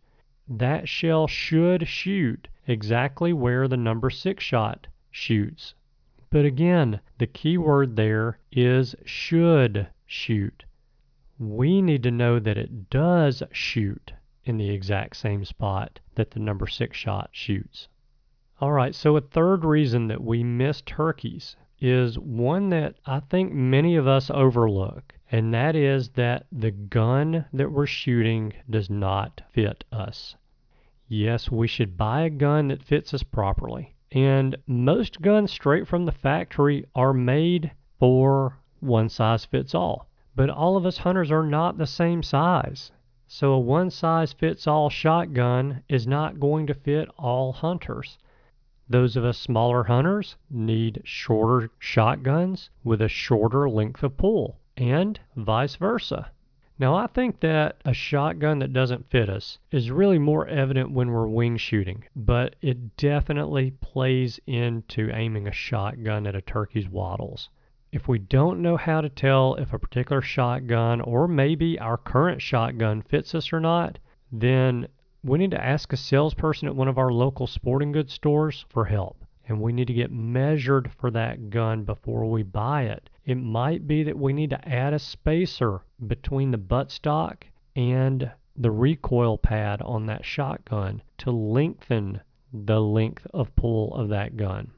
That 0.49 0.89
shell 0.89 1.27
should 1.27 1.89
shoot 1.89 2.49
exactly 2.67 3.33
where 3.33 3.67
the 3.67 3.77
number 3.77 4.11
six 4.11 4.45
shot 4.45 4.87
shoots. 5.11 5.75
But 6.31 6.45
again, 6.45 7.01
the 7.19 7.27
key 7.27 7.57
word 7.57 7.97
there 7.97 8.39
is 8.53 8.95
should 9.05 9.89
shoot. 10.05 10.65
We 11.39 11.81
need 11.81 12.03
to 12.03 12.11
know 12.11 12.39
that 12.39 12.59
it 12.59 12.91
does 12.91 13.43
shoot 13.53 14.13
in 14.45 14.59
the 14.59 14.71
exact 14.71 15.17
same 15.17 15.45
spot 15.45 16.01
that 16.15 16.33
the 16.33 16.41
number 16.41 16.67
six 16.67 16.97
shot 16.97 17.31
shoots. 17.33 17.89
All 18.61 18.73
right, 18.73 18.95
so 18.95 19.17
a 19.17 19.21
third 19.21 19.65
reason 19.65 20.09
that 20.09 20.23
we 20.23 20.45
miss 20.45 20.83
turkeys 20.83 21.57
is 21.81 22.19
one 22.19 22.69
that 22.69 22.97
I 23.07 23.21
think 23.21 23.53
many 23.53 23.97
of 23.97 24.07
us 24.07 24.31
overlook, 24.31 25.13
and 25.33 25.54
that 25.54 25.75
is 25.75 26.11
that 26.11 26.47
the 26.52 26.71
gun 26.71 27.47
that 27.52 27.73
we're 27.73 27.87
shooting 27.87 28.52
does 28.69 28.90
not 28.90 29.40
fit 29.52 29.85
us. 29.90 30.37
Yes, 31.09 31.50
we 31.50 31.66
should 31.66 31.97
buy 31.97 32.23
a 32.23 32.31
gun 32.31 32.69
that 32.69 32.83
fits 32.83 33.14
us 33.14 33.23
properly. 33.23 33.95
And 34.12 34.57
most 34.66 35.23
guns 35.23 35.50
straight 35.50 35.88
from 35.88 36.04
the 36.04 36.12
factory 36.12 36.87
are 36.95 37.12
made 37.12 37.73
for 37.99 38.59
one 38.81 39.09
size 39.09 39.45
fits 39.45 39.75
all. 39.75 40.09
But 40.37 40.50
all 40.50 40.76
of 40.76 40.87
us 40.87 40.99
hunters 40.99 41.31
are 41.31 41.47
not 41.47 41.78
the 41.78 41.87
same 41.87 42.23
size. 42.23 42.93
So 43.26 43.52
a 43.52 43.59
one 43.59 43.90
size 43.90 44.33
fits 44.33 44.66
all 44.66 44.90
shotgun 44.90 45.83
is 45.88 46.07
not 46.07 46.38
going 46.38 46.66
to 46.66 46.75
fit 46.75 47.09
all 47.16 47.52
hunters. 47.52 48.19
Those 48.88 49.16
of 49.16 49.25
us 49.25 49.38
smaller 49.38 49.85
hunters 49.85 50.37
need 50.50 51.00
shorter 51.04 51.71
shotguns 51.78 52.71
with 52.85 53.00
a 53.00 53.09
shorter 53.09 53.69
length 53.69 54.02
of 54.02 54.16
pull, 54.16 54.61
and 54.76 55.21
vice 55.37 55.76
versa. 55.76 56.31
Now, 56.76 56.97
I 56.97 57.07
think 57.07 57.38
that 57.38 57.76
a 57.85 57.95
shotgun 57.95 58.59
that 58.59 58.73
doesn't 58.73 59.09
fit 59.09 59.28
us 59.28 59.59
is 59.71 59.93
really 59.93 60.19
more 60.19 60.49
evident 60.49 60.90
when 60.90 61.12
we're 61.12 61.28
wing 61.28 61.57
shooting, 61.57 62.04
but 62.16 62.57
it 62.61 62.97
definitely 62.97 63.71
plays 63.71 64.40
into 64.47 65.11
aiming 65.12 65.47
a 65.47 65.52
shotgun 65.52 66.26
at 66.26 66.35
a 66.35 66.43
turkey's 66.43 66.88
wattles. 66.88 67.49
If 67.93 68.09
we 68.09 68.19
don't 68.19 68.61
know 68.61 68.76
how 68.76 69.00
to 69.00 69.09
tell 69.09 69.54
if 69.54 69.73
a 69.73 69.78
particular 69.78 70.21
shotgun 70.21 71.00
or 71.00 71.28
maybe 71.28 71.78
our 71.78 71.97
current 71.97 72.43
shotgun 72.43 73.02
fits 73.02 73.37
us 73.37 73.52
or 73.52 73.61
not, 73.61 74.00
then 74.33 74.88
we 75.23 75.38
need 75.38 75.52
to 75.52 75.64
ask 75.64 75.93
a 75.93 75.97
salesperson 75.97 76.66
at 76.66 76.75
one 76.75 76.88
of 76.88 76.99
our 76.99 77.12
local 77.12 77.47
sporting 77.47 77.93
goods 77.93 78.12
stores 78.12 78.64
for 78.69 78.87
help 78.87 79.24
and 79.47 79.61
we 79.61 79.73
need 79.73 79.87
to 79.87 79.93
get 79.93 80.11
measured 80.11 80.91
for 80.93 81.11
that 81.11 81.51
gun 81.51 81.85
before 81.85 82.31
we 82.31 82.43
buy 82.43 82.83
it. 82.83 83.11
It 83.25 83.37
might 83.37 83.87
be 83.87 84.03
that 84.03 84.19
we 84.19 84.33
need 84.33 84.51
to 84.51 84.69
add 84.69 84.93
a 84.93 84.99
spacer 84.99 85.81
between 86.07 86.51
the 86.51 86.59
buttstock 86.59 87.45
and 87.77 88.31
the 88.57 88.71
recoil 88.71 89.37
pad 89.37 89.83
on 89.83 90.07
that 90.07 90.25
shotgun 90.25 91.03
to 91.19 91.31
lengthen 91.31 92.21
the 92.53 92.81
length 92.81 93.27
of 93.35 93.55
pull 93.57 93.95
of 93.95 94.09
that 94.09 94.37
gun. 94.37 94.71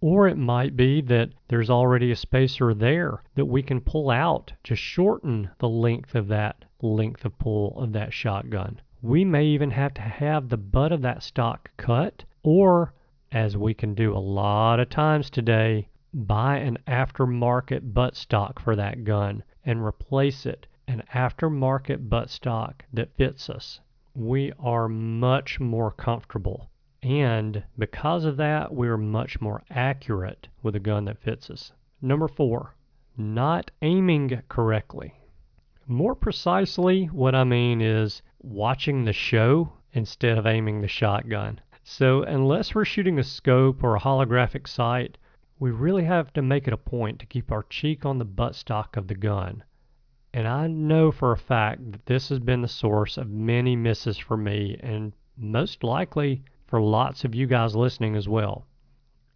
Or 0.00 0.28
it 0.28 0.36
might 0.36 0.76
be 0.76 1.00
that 1.00 1.30
there's 1.48 1.70
already 1.70 2.10
a 2.10 2.16
spacer 2.16 2.74
there 2.74 3.22
that 3.34 3.46
we 3.46 3.62
can 3.62 3.80
pull 3.80 4.10
out 4.10 4.52
to 4.64 4.76
shorten 4.76 5.50
the 5.58 5.68
length 5.68 6.14
of 6.14 6.28
that 6.28 6.64
length 6.82 7.24
of 7.24 7.38
pull 7.38 7.78
of 7.78 7.92
that 7.92 8.12
shotgun. 8.12 8.80
We 9.00 9.24
may 9.24 9.46
even 9.46 9.70
have 9.70 9.94
to 9.94 10.02
have 10.02 10.48
the 10.48 10.58
butt 10.58 10.92
of 10.92 11.00
that 11.02 11.22
stock 11.22 11.70
cut 11.78 12.24
or 12.42 12.92
as 13.32 13.56
we 13.56 13.74
can 13.74 13.94
do 13.94 14.16
a 14.16 14.18
lot 14.18 14.80
of 14.80 14.88
times 14.88 15.30
today, 15.30 15.88
buy 16.12 16.58
an 16.58 16.78
aftermarket 16.86 17.92
buttstock 17.92 18.58
for 18.58 18.76
that 18.76 19.04
gun 19.04 19.42
and 19.64 19.84
replace 19.84 20.46
it 20.46 20.66
an 20.88 21.02
aftermarket 21.12 22.08
buttstock 22.08 22.82
that 22.92 23.16
fits 23.16 23.50
us. 23.50 23.80
We 24.14 24.52
are 24.58 24.88
much 24.88 25.58
more 25.58 25.90
comfortable. 25.90 26.70
And 27.02 27.64
because 27.76 28.24
of 28.24 28.36
that, 28.36 28.72
we're 28.72 28.96
much 28.96 29.40
more 29.40 29.62
accurate 29.68 30.48
with 30.62 30.76
a 30.76 30.80
gun 30.80 31.04
that 31.06 31.18
fits 31.18 31.50
us. 31.50 31.72
Number 32.00 32.28
four, 32.28 32.74
not 33.16 33.70
aiming 33.82 34.42
correctly. 34.48 35.14
More 35.88 36.14
precisely, 36.14 37.06
what 37.06 37.34
I 37.34 37.44
mean 37.44 37.80
is 37.80 38.22
watching 38.40 39.04
the 39.04 39.12
show 39.12 39.72
instead 39.92 40.38
of 40.38 40.46
aiming 40.46 40.80
the 40.80 40.88
shotgun. 40.88 41.60
So, 41.88 42.24
unless 42.24 42.74
we're 42.74 42.84
shooting 42.84 43.16
a 43.16 43.22
scope 43.22 43.84
or 43.84 43.94
a 43.94 44.00
holographic 44.00 44.66
sight, 44.66 45.18
we 45.60 45.70
really 45.70 46.02
have 46.02 46.32
to 46.32 46.42
make 46.42 46.66
it 46.66 46.72
a 46.72 46.76
point 46.76 47.20
to 47.20 47.26
keep 47.26 47.52
our 47.52 47.62
cheek 47.62 48.04
on 48.04 48.18
the 48.18 48.26
buttstock 48.26 48.96
of 48.96 49.06
the 49.06 49.14
gun. 49.14 49.62
And 50.34 50.48
I 50.48 50.66
know 50.66 51.12
for 51.12 51.30
a 51.30 51.36
fact 51.36 51.92
that 51.92 52.06
this 52.06 52.28
has 52.30 52.40
been 52.40 52.60
the 52.60 52.66
source 52.66 53.16
of 53.16 53.30
many 53.30 53.76
misses 53.76 54.18
for 54.18 54.36
me 54.36 54.76
and 54.80 55.12
most 55.36 55.84
likely 55.84 56.42
for 56.66 56.82
lots 56.82 57.24
of 57.24 57.36
you 57.36 57.46
guys 57.46 57.76
listening 57.76 58.16
as 58.16 58.28
well. 58.28 58.66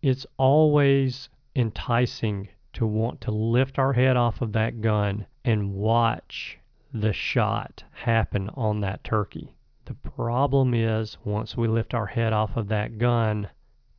It's 0.02 0.26
always 0.36 1.30
enticing 1.54 2.48
to 2.72 2.84
want 2.84 3.20
to 3.20 3.30
lift 3.30 3.78
our 3.78 3.92
head 3.92 4.16
off 4.16 4.42
of 4.42 4.54
that 4.54 4.80
gun 4.80 5.24
and 5.44 5.72
watch 5.72 6.58
the 6.92 7.12
shot 7.12 7.84
happen 7.92 8.50
on 8.54 8.80
that 8.80 9.04
turkey. 9.04 9.54
The 9.90 10.08
problem 10.10 10.72
is, 10.72 11.18
once 11.24 11.56
we 11.56 11.66
lift 11.66 11.94
our 11.94 12.06
head 12.06 12.32
off 12.32 12.56
of 12.56 12.68
that 12.68 12.96
gun 12.96 13.48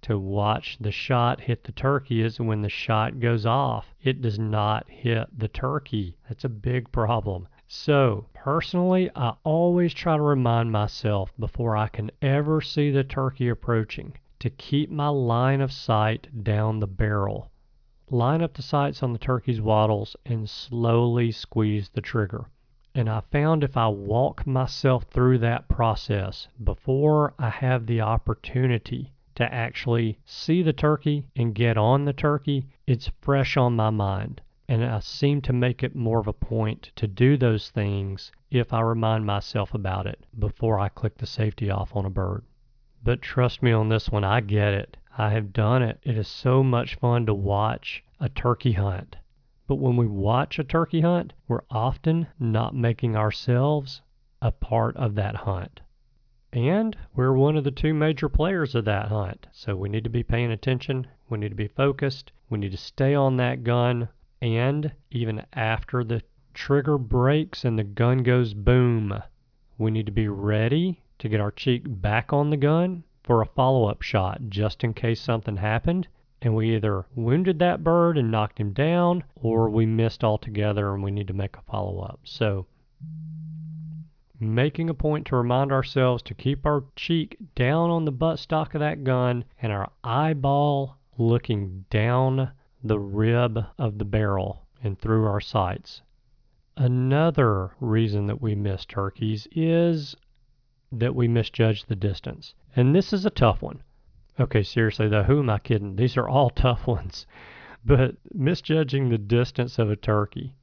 to 0.04 0.18
watch 0.18 0.78
the 0.80 0.90
shot 0.90 1.42
hit 1.42 1.66
the 1.66 1.74
turkey, 1.74 2.22
is 2.22 2.40
when 2.40 2.62
the 2.62 2.70
shot 2.70 3.20
goes 3.20 3.46
off, 3.46 3.94
it 4.02 4.22
does 4.22 4.40
not 4.40 4.90
hit 4.90 5.38
the 5.38 5.50
turkey. 5.50 6.16
That's 6.30 6.46
a 6.46 6.48
big 6.48 6.94
problem. 6.94 7.50
So, 7.68 8.28
personally, 8.34 9.10
I 9.18 9.34
always 9.44 9.94
try 9.94 10.16
to 10.16 10.24
remind 10.24 10.72
myself 10.72 11.34
before 11.38 11.76
I 11.76 11.90
can 11.90 12.10
ever 12.22 12.62
see 12.62 12.90
the 12.90 13.04
turkey 13.04 13.50
approaching 13.50 14.14
to 14.40 14.50
keep 14.50 14.90
my 14.90 15.10
line 15.10 15.60
of 15.60 15.74
sight 15.74 16.42
down 16.42 16.80
the 16.80 16.88
barrel. 16.88 17.52
Line 18.10 18.42
up 18.42 18.54
the 18.54 18.62
sights 18.62 19.04
on 19.04 19.12
the 19.12 19.20
turkey's 19.20 19.60
wattles 19.60 20.16
and 20.26 20.50
slowly 20.50 21.34
squeeze 21.34 21.90
the 21.90 22.00
trigger. 22.00 22.46
And 22.94 23.10
I 23.10 23.22
found 23.32 23.64
if 23.64 23.78
I 23.78 23.88
walk 23.88 24.46
myself 24.46 25.06
through 25.06 25.38
that 25.38 25.70
process 25.70 26.50
before 26.62 27.34
I 27.40 27.50
have 27.50 27.86
the 27.86 28.02
opportunity 28.02 29.14
to 29.36 29.54
actually 29.54 30.20
see 30.26 30.62
the 30.62 30.74
turkey 30.74 31.24
and 31.34 31.56
get 31.56 31.78
on 31.78 32.04
the 32.04 32.12
turkey, 32.12 32.68
it's 32.86 33.10
fresh 33.22 33.56
on 33.56 33.78
my 33.78 33.92
mind. 33.92 34.42
And 34.68 34.84
I 34.84 35.00
seem 35.00 35.42
to 35.44 35.54
make 35.54 35.84
it 35.84 35.96
more 35.96 36.20
of 36.20 36.28
a 36.28 36.34
point 36.34 36.92
to 36.98 37.08
do 37.08 37.38
those 37.38 37.70
things 37.70 38.30
if 38.50 38.74
I 38.74 38.82
remind 38.82 39.26
myself 39.26 39.74
about 39.74 40.06
it 40.06 40.26
before 40.38 40.78
I 40.78 40.90
click 40.90 41.18
the 41.18 41.26
safety 41.26 41.70
off 41.70 41.96
on 41.96 42.06
a 42.06 42.10
bird. 42.10 42.44
But 43.02 43.22
trust 43.22 43.64
me 43.64 43.72
on 43.72 43.88
this 43.88 44.10
one, 44.10 44.26
I 44.26 44.42
get 44.42 44.74
it. 44.74 44.98
I 45.18 45.30
have 45.30 45.54
done 45.54 45.82
it. 45.82 46.02
It 46.04 46.18
is 46.18 46.28
so 46.28 46.62
much 46.62 46.96
fun 46.96 47.26
to 47.28 47.34
watch 47.34 48.04
a 48.20 48.28
turkey 48.28 48.74
hunt 48.74 49.16
But 49.72 49.80
when 49.80 49.96
we 49.96 50.06
watch 50.06 50.60
a 50.60 50.66
turkey 50.66 51.00
hunt, 51.00 51.32
we're 51.48 51.64
often 51.70 52.28
not 52.38 52.76
making 52.76 53.16
ourselves 53.16 54.02
a 54.42 54.52
part 54.52 54.98
of 54.98 55.16
that 55.16 55.34
hunt. 55.34 55.80
And 56.52 56.98
we're 57.16 57.32
one 57.32 57.56
of 57.56 57.64
the 57.64 57.72
two 57.72 57.94
major 57.94 58.28
players 58.28 58.76
of 58.76 58.84
that 58.84 59.08
hunt. 59.08 59.48
So 59.54 59.78
we 59.78 59.88
need 59.88 60.04
to 60.04 60.10
be 60.10 60.24
paying 60.24 60.52
attention. 60.52 61.08
We 61.30 61.38
need 61.38 61.52
to 61.52 61.56
be 61.56 61.70
focused. 61.70 62.34
We 62.50 62.60
need 62.60 62.74
to 62.74 62.78
stay 62.78 63.16
on 63.16 63.38
that 63.38 63.64
gun. 63.64 64.10
And 64.42 64.92
even 65.10 65.46
after 65.54 66.04
the 66.04 66.22
trigger 66.54 66.98
breaks 66.98 67.64
and 67.64 67.80
the 67.80 67.86
gun 67.86 68.24
goes 68.24 68.54
boom, 68.54 69.24
we 69.78 69.90
need 69.90 70.08
to 70.08 70.12
be 70.12 70.28
ready 70.28 71.02
to 71.20 71.30
get 71.30 71.40
our 71.40 71.50
cheek 71.50 71.84
back 71.88 72.34
on 72.34 72.50
the 72.50 72.58
gun 72.58 73.06
for 73.24 73.42
a 73.42 73.46
follow 73.46 73.86
up 73.86 74.02
shot 74.02 74.42
just 74.50 74.84
in 74.84 74.94
case 74.94 75.22
something 75.22 75.56
happened 75.56 76.10
and 76.42 76.56
we 76.56 76.76
either 76.76 77.06
wounded 77.16 77.60
that 77.60 77.84
bird 77.84 78.18
and 78.18 78.32
knocked 78.32 78.60
him 78.60 78.74
down 78.74 79.24
or 79.36 79.70
we 79.70 79.86
missed 79.86 80.24
altogether 80.24 80.94
and 80.94 81.04
we 81.04 81.12
need 81.12 81.28
to 81.28 81.34
make 81.34 81.56
a 81.56 81.62
follow 81.62 82.00
up. 82.00 82.20
So, 82.24 82.66
making 84.40 84.90
a 84.90 84.94
point 84.94 85.28
to 85.28 85.36
remind 85.36 85.72
ourselves 85.72 86.24
to 86.24 86.34
keep 86.34 86.66
our 86.66 86.84
cheek 86.96 87.38
down 87.54 87.92
on 87.92 88.06
the 88.06 88.12
buttstock 88.12 88.74
of 88.74 88.80
that 88.80 89.04
gun 89.04 89.46
and 89.62 89.72
our 89.72 89.92
eyeball 90.04 90.98
looking 91.18 91.86
down 91.92 92.52
the 92.84 93.00
rib 93.00 93.64
of 93.78 94.00
the 94.00 94.06
barrel 94.06 94.66
and 94.84 94.98
through 94.98 95.26
our 95.26 95.42
sights. 95.42 96.02
Another 96.76 97.76
reason 97.80 98.26
that 98.26 98.42
we 98.42 98.56
miss 98.56 98.86
turkeys 98.86 99.48
is 99.52 100.16
that 100.92 101.14
we 101.14 101.28
misjudge 101.28 101.86
the 101.86 101.96
distance. 101.96 102.56
And 102.76 102.96
this 102.96 103.14
is 103.14 103.26
a 103.26 103.30
tough 103.30 103.62
one. 103.62 103.84
Okay, 104.40 104.64
seriously 104.64 105.10
though, 105.10 105.24
who 105.24 105.40
am 105.40 105.50
I 105.50 105.60
kidding? 105.60 105.98
These 105.98 106.16
are 106.16 106.28
all 106.28 106.50
tough 106.56 106.88
ones. 106.88 107.28
But 107.84 108.16
misjudging 108.34 109.10
the 109.10 109.18
distance 109.18 109.78
of 109.78 109.90
a 109.90 109.96
turkey, 109.96 110.54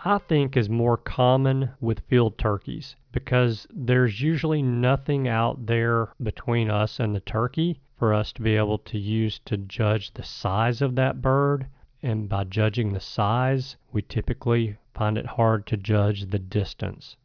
I 0.00 0.18
think, 0.18 0.56
is 0.56 0.68
more 0.68 0.96
common 0.96 1.70
with 1.80 2.06
field 2.08 2.36
turkeys 2.36 2.96
because 3.12 3.66
there's 3.72 4.20
usually 4.20 4.60
nothing 4.60 5.26
out 5.26 5.64
there 5.64 6.12
between 6.22 6.70
us 6.70 7.00
and 7.00 7.14
the 7.14 7.20
turkey 7.20 7.80
for 7.96 8.12
us 8.12 8.32
to 8.34 8.42
be 8.42 8.56
able 8.56 8.78
to 8.78 8.98
use 8.98 9.38
to 9.46 9.56
judge 9.56 10.12
the 10.12 10.22
size 10.22 10.82
of 10.82 10.94
that 10.96 11.22
bird. 11.22 11.66
And 12.02 12.28
by 12.28 12.44
judging 12.44 12.92
the 12.92 13.00
size, 13.00 13.76
we 13.90 14.02
typically 14.02 14.76
find 14.92 15.16
it 15.16 15.26
hard 15.26 15.66
to 15.68 15.78
judge 15.78 16.26
the 16.26 16.38
distance. 16.38 17.16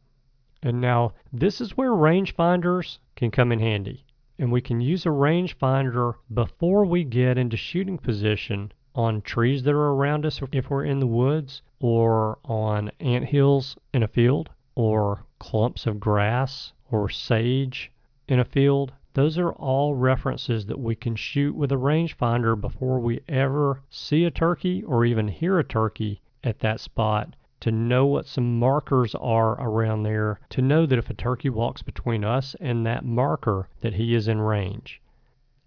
And 0.62 0.80
now, 0.80 1.12
this 1.32 1.60
is 1.60 1.76
where 1.76 1.90
rangefinders 1.90 2.98
can 3.16 3.30
come 3.30 3.52
in 3.52 3.58
handy. 3.58 4.06
And 4.42 4.50
we 4.50 4.60
can 4.60 4.80
use 4.80 5.06
a 5.06 5.10
rangefinder 5.10 6.14
before 6.34 6.84
we 6.84 7.04
get 7.04 7.38
into 7.38 7.56
shooting 7.56 7.96
position 7.96 8.72
on 8.92 9.22
trees 9.22 9.62
that 9.62 9.70
are 9.70 9.92
around 9.92 10.26
us 10.26 10.42
if 10.50 10.68
we're 10.68 10.84
in 10.84 10.98
the 10.98 11.06
woods, 11.06 11.62
or 11.78 12.40
on 12.44 12.90
ant 12.98 13.26
hills 13.26 13.76
in 13.94 14.02
a 14.02 14.08
field, 14.08 14.50
or 14.74 15.24
clumps 15.38 15.86
of 15.86 16.00
grass 16.00 16.72
or 16.90 17.08
sage 17.08 17.92
in 18.26 18.40
a 18.40 18.44
field. 18.44 18.92
Those 19.14 19.38
are 19.38 19.52
all 19.52 19.94
references 19.94 20.66
that 20.66 20.80
we 20.80 20.96
can 20.96 21.14
shoot 21.14 21.54
with 21.54 21.70
a 21.70 21.76
rangefinder 21.76 22.60
before 22.60 22.98
we 22.98 23.20
ever 23.28 23.82
see 23.90 24.24
a 24.24 24.32
turkey 24.32 24.82
or 24.82 25.04
even 25.04 25.28
hear 25.28 25.60
a 25.60 25.62
turkey 25.62 26.20
at 26.42 26.58
that 26.58 26.80
spot 26.80 27.36
to 27.62 27.70
know 27.70 28.04
what 28.04 28.26
some 28.26 28.58
markers 28.58 29.14
are 29.14 29.52
around 29.52 30.02
there, 30.02 30.40
to 30.50 30.60
know 30.60 30.84
that 30.84 30.98
if 30.98 31.08
a 31.08 31.14
turkey 31.14 31.48
walks 31.48 31.80
between 31.80 32.24
us 32.24 32.56
and 32.60 32.84
that 32.84 33.04
marker, 33.04 33.68
that 33.80 33.94
he 33.94 34.16
is 34.16 34.26
in 34.26 34.40
range. 34.40 35.00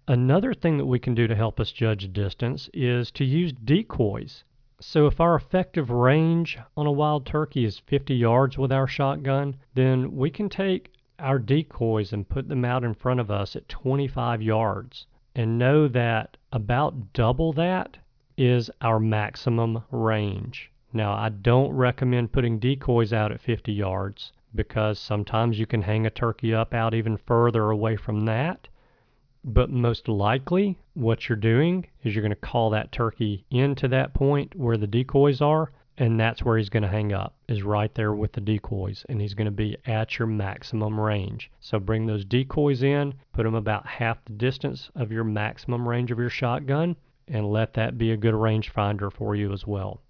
Another 0.06 0.52
thing 0.52 0.76
that 0.76 0.84
we 0.84 0.98
can 0.98 1.14
do 1.14 1.26
to 1.26 1.34
help 1.34 1.58
us 1.58 1.72
judge 1.72 2.12
distance 2.12 2.68
is 2.74 3.10
to 3.12 3.24
use 3.24 3.52
decoys. 3.52 4.44
So, 4.78 5.06
if 5.06 5.22
our 5.22 5.34
effective 5.34 5.88
range 5.88 6.58
on 6.76 6.86
a 6.86 6.92
wild 6.92 7.24
turkey 7.24 7.64
is 7.64 7.78
50 7.78 8.14
yards 8.14 8.58
with 8.58 8.70
our 8.70 8.86
shotgun, 8.86 9.56
then 9.72 10.14
we 10.14 10.28
can 10.28 10.50
take 10.50 10.92
our 11.18 11.38
decoys 11.38 12.12
and 12.12 12.28
put 12.28 12.46
them 12.46 12.62
out 12.62 12.84
in 12.84 12.92
front 12.92 13.20
of 13.20 13.30
us 13.30 13.56
at 13.56 13.70
25 13.70 14.42
yards 14.42 15.06
and 15.34 15.58
know 15.58 15.88
that 15.88 16.36
about 16.52 17.14
double 17.14 17.54
that 17.54 17.96
is 18.36 18.70
our 18.82 19.00
maximum 19.00 19.82
range. 19.90 20.70
Now, 20.96 21.12
I 21.12 21.28
don't 21.28 21.74
recommend 21.74 22.32
putting 22.32 22.58
decoys 22.58 23.12
out 23.12 23.30
at 23.30 23.42
50 23.42 23.70
yards 23.70 24.32
because 24.54 24.98
sometimes 24.98 25.58
you 25.58 25.66
can 25.66 25.82
hang 25.82 26.06
a 26.06 26.10
turkey 26.10 26.54
up 26.54 26.72
out 26.72 26.94
even 26.94 27.18
further 27.18 27.70
away 27.70 27.96
from 27.96 28.24
that. 28.24 28.66
But 29.44 29.68
most 29.68 30.08
likely, 30.08 30.78
what 30.94 31.28
you're 31.28 31.36
doing 31.36 31.86
is 32.02 32.14
you're 32.14 32.22
going 32.22 32.30
to 32.30 32.36
call 32.36 32.70
that 32.70 32.92
turkey 32.92 33.44
into 33.50 33.88
that 33.88 34.14
point 34.14 34.54
where 34.54 34.78
the 34.78 34.86
decoys 34.86 35.42
are, 35.42 35.70
and 35.98 36.18
that's 36.18 36.42
where 36.42 36.56
he's 36.56 36.70
going 36.70 36.82
to 36.82 36.88
hang 36.88 37.12
up, 37.12 37.34
is 37.46 37.62
right 37.62 37.94
there 37.94 38.14
with 38.14 38.32
the 38.32 38.40
decoys, 38.40 39.04
and 39.10 39.20
he's 39.20 39.34
going 39.34 39.44
to 39.44 39.50
be 39.50 39.76
at 39.84 40.18
your 40.18 40.26
maximum 40.26 40.98
range. 40.98 41.50
So 41.60 41.78
bring 41.78 42.06
those 42.06 42.24
decoys 42.24 42.82
in, 42.82 43.12
put 43.34 43.42
them 43.42 43.54
about 43.54 43.86
half 43.86 44.24
the 44.24 44.32
distance 44.32 44.90
of 44.94 45.12
your 45.12 45.24
maximum 45.24 45.86
range 45.86 46.10
of 46.10 46.18
your 46.18 46.30
shotgun, 46.30 46.96
and 47.28 47.52
let 47.52 47.74
that 47.74 47.98
be 47.98 48.12
a 48.12 48.16
good 48.16 48.32
rangefinder 48.32 49.12
for 49.12 49.36
you 49.36 49.52
as 49.52 49.66
well. 49.66 50.00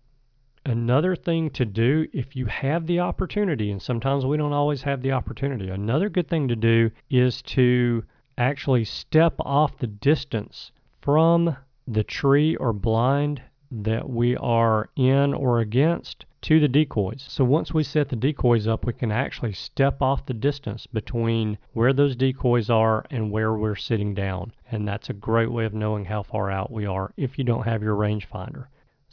Another 0.68 1.14
thing 1.14 1.50
to 1.50 1.64
do 1.64 2.08
if 2.12 2.34
you 2.34 2.46
have 2.46 2.88
the 2.88 2.98
opportunity, 2.98 3.70
and 3.70 3.80
sometimes 3.80 4.26
we 4.26 4.36
don't 4.36 4.52
always 4.52 4.82
have 4.82 5.00
the 5.00 5.12
opportunity, 5.12 5.68
another 5.68 6.08
good 6.08 6.26
thing 6.26 6.48
to 6.48 6.56
do 6.56 6.90
is 7.08 7.40
to 7.42 8.02
actually 8.36 8.84
step 8.84 9.34
off 9.38 9.78
the 9.78 9.86
distance 9.86 10.72
from 11.00 11.56
the 11.86 12.02
tree 12.02 12.56
or 12.56 12.72
blind 12.72 13.40
that 13.70 14.10
we 14.10 14.36
are 14.38 14.88
in 14.96 15.32
or 15.34 15.60
against 15.60 16.26
to 16.40 16.58
the 16.58 16.66
decoys. 16.66 17.24
So 17.28 17.44
once 17.44 17.72
we 17.72 17.84
set 17.84 18.08
the 18.08 18.16
decoys 18.16 18.66
up, 18.66 18.84
we 18.84 18.92
can 18.92 19.12
actually 19.12 19.52
step 19.52 20.02
off 20.02 20.26
the 20.26 20.34
distance 20.34 20.88
between 20.88 21.58
where 21.74 21.92
those 21.92 22.16
decoys 22.16 22.70
are 22.70 23.06
and 23.08 23.30
where 23.30 23.54
we're 23.54 23.76
sitting 23.76 24.14
down. 24.14 24.52
And 24.68 24.88
that's 24.88 25.10
a 25.10 25.14
great 25.14 25.52
way 25.52 25.64
of 25.64 25.74
knowing 25.74 26.06
how 26.06 26.24
far 26.24 26.50
out 26.50 26.72
we 26.72 26.86
are 26.86 27.12
if 27.16 27.38
you 27.38 27.44
don't 27.44 27.66
have 27.68 27.84
your 27.84 27.94
rangefinder. 27.94 28.66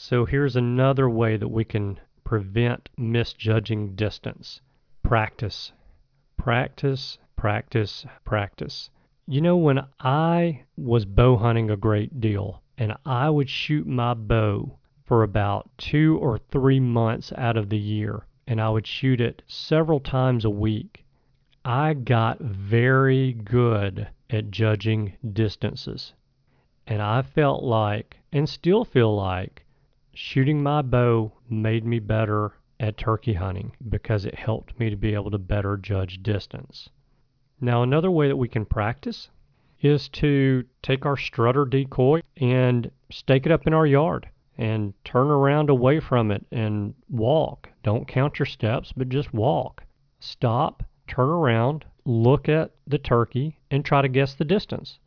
So 0.05 0.25
here's 0.25 0.57
another 0.57 1.09
way 1.09 1.37
that 1.37 1.47
we 1.47 1.63
can 1.63 1.97
prevent 2.25 2.89
misjudging 2.97 3.95
distance 3.95 4.59
practice. 5.01 5.71
Practice, 6.35 7.17
practice, 7.37 8.05
practice. 8.25 8.89
You 9.27 9.39
know, 9.39 9.55
when 9.55 9.79
I 10.01 10.65
was 10.75 11.05
bow 11.05 11.37
hunting 11.37 11.69
a 11.69 11.77
great 11.77 12.19
deal 12.19 12.61
and 12.77 12.97
I 13.05 13.29
would 13.29 13.49
shoot 13.49 13.87
my 13.87 14.13
bow 14.13 14.77
for 15.05 15.23
about 15.23 15.69
two 15.77 16.17
or 16.17 16.37
three 16.37 16.81
months 16.81 17.31
out 17.37 17.55
of 17.55 17.69
the 17.69 17.79
year, 17.79 18.27
and 18.45 18.59
I 18.59 18.71
would 18.71 18.85
shoot 18.85 19.21
it 19.21 19.41
several 19.47 20.01
times 20.01 20.43
a 20.43 20.49
week, 20.49 21.05
I 21.63 21.93
got 21.93 22.41
very 22.41 23.31
good 23.31 24.09
at 24.29 24.51
judging 24.51 25.13
distances. 25.31 26.13
And 26.85 27.01
I 27.01 27.21
felt 27.21 27.63
like, 27.63 28.17
and 28.33 28.49
still 28.49 28.83
feel 28.83 29.15
like, 29.15 29.63
shooting 30.15 30.61
my 30.61 30.81
bow 30.81 31.31
made 31.49 31.83
me 31.83 31.97
better 31.97 32.53
at 32.79 32.97
turkey 32.97 33.33
hunting 33.33 33.71
because 33.89 34.25
it 34.25 34.35
helped 34.35 34.77
me 34.79 34.89
to 34.89 34.95
be 34.95 35.13
able 35.13 35.31
to 35.31 35.37
better 35.39 35.75
judge 35.75 36.21
distance. 36.21 36.89
Now, 37.59 37.81
another 37.81 38.11
way 38.11 38.27
that 38.27 38.37
we 38.37 38.47
can 38.47 38.65
practice 38.65 39.29
is 39.81 40.09
to 40.09 40.65
take 40.83 41.05
our 41.05 41.17
strutter 41.17 41.65
decoy 41.65 42.21
and 42.37 42.91
stake 43.09 43.45
it 43.45 43.51
up 43.51 43.65
in 43.65 43.73
our 43.73 43.87
yard 43.87 44.29
and 44.57 44.93
turn 45.03 45.27
around 45.27 45.69
away 45.69 45.99
from 45.99 46.29
it 46.29 46.45
and 46.51 46.93
walk. 47.09 47.69
Don't 47.81 48.07
count 48.07 48.37
your 48.37 48.45
steps, 48.45 48.93
but 48.95 49.09
just 49.09 49.33
walk. 49.33 49.83
Stop, 50.19 50.83
turn 51.07 51.29
around, 51.29 51.85
look 52.05 52.47
at 52.47 52.71
the 52.85 52.99
turkey, 52.99 53.57
and 53.71 53.83
try 53.83 54.01
to 54.01 54.07
guess 54.07 54.35
the 54.35 54.45
distance. 54.45 54.99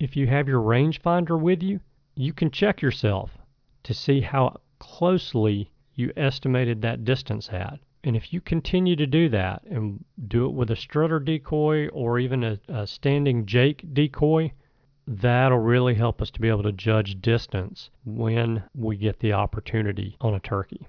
If 0.00 0.16
you 0.16 0.26
have 0.26 0.48
your 0.48 0.60
rangefinder 0.60 1.40
with 1.40 1.62
you, 1.62 1.80
you 2.16 2.32
can 2.32 2.50
check 2.50 2.82
yourself 2.82 3.38
to 3.84 3.94
see 3.94 4.20
how 4.20 4.60
closely 4.78 5.70
you 5.94 6.12
estimated 6.16 6.82
that 6.82 7.04
distance 7.04 7.48
at. 7.50 7.78
And 8.04 8.16
if 8.16 8.32
you 8.32 8.40
continue 8.40 8.96
to 8.96 9.06
do 9.06 9.28
that 9.28 9.62
and 9.64 10.04
do 10.26 10.46
it 10.46 10.52
with 10.54 10.70
a 10.70 10.76
strutter 10.76 11.20
decoy 11.20 11.88
or 11.88 12.18
even 12.18 12.42
a, 12.42 12.58
a, 12.68 12.86
standing 12.86 13.46
Jake 13.46 13.94
decoy, 13.94 14.52
that'll 15.06 15.58
really 15.58 15.94
help 15.94 16.20
us 16.20 16.30
to 16.32 16.40
be 16.40 16.48
able 16.48 16.64
to 16.64 16.72
judge 16.72 17.20
distance 17.20 17.90
when 18.04 18.64
we 18.74 18.96
get 18.96 19.20
the 19.20 19.32
opportunity 19.32 20.16
on 20.20 20.34
a 20.34 20.40
turkey. 20.40 20.86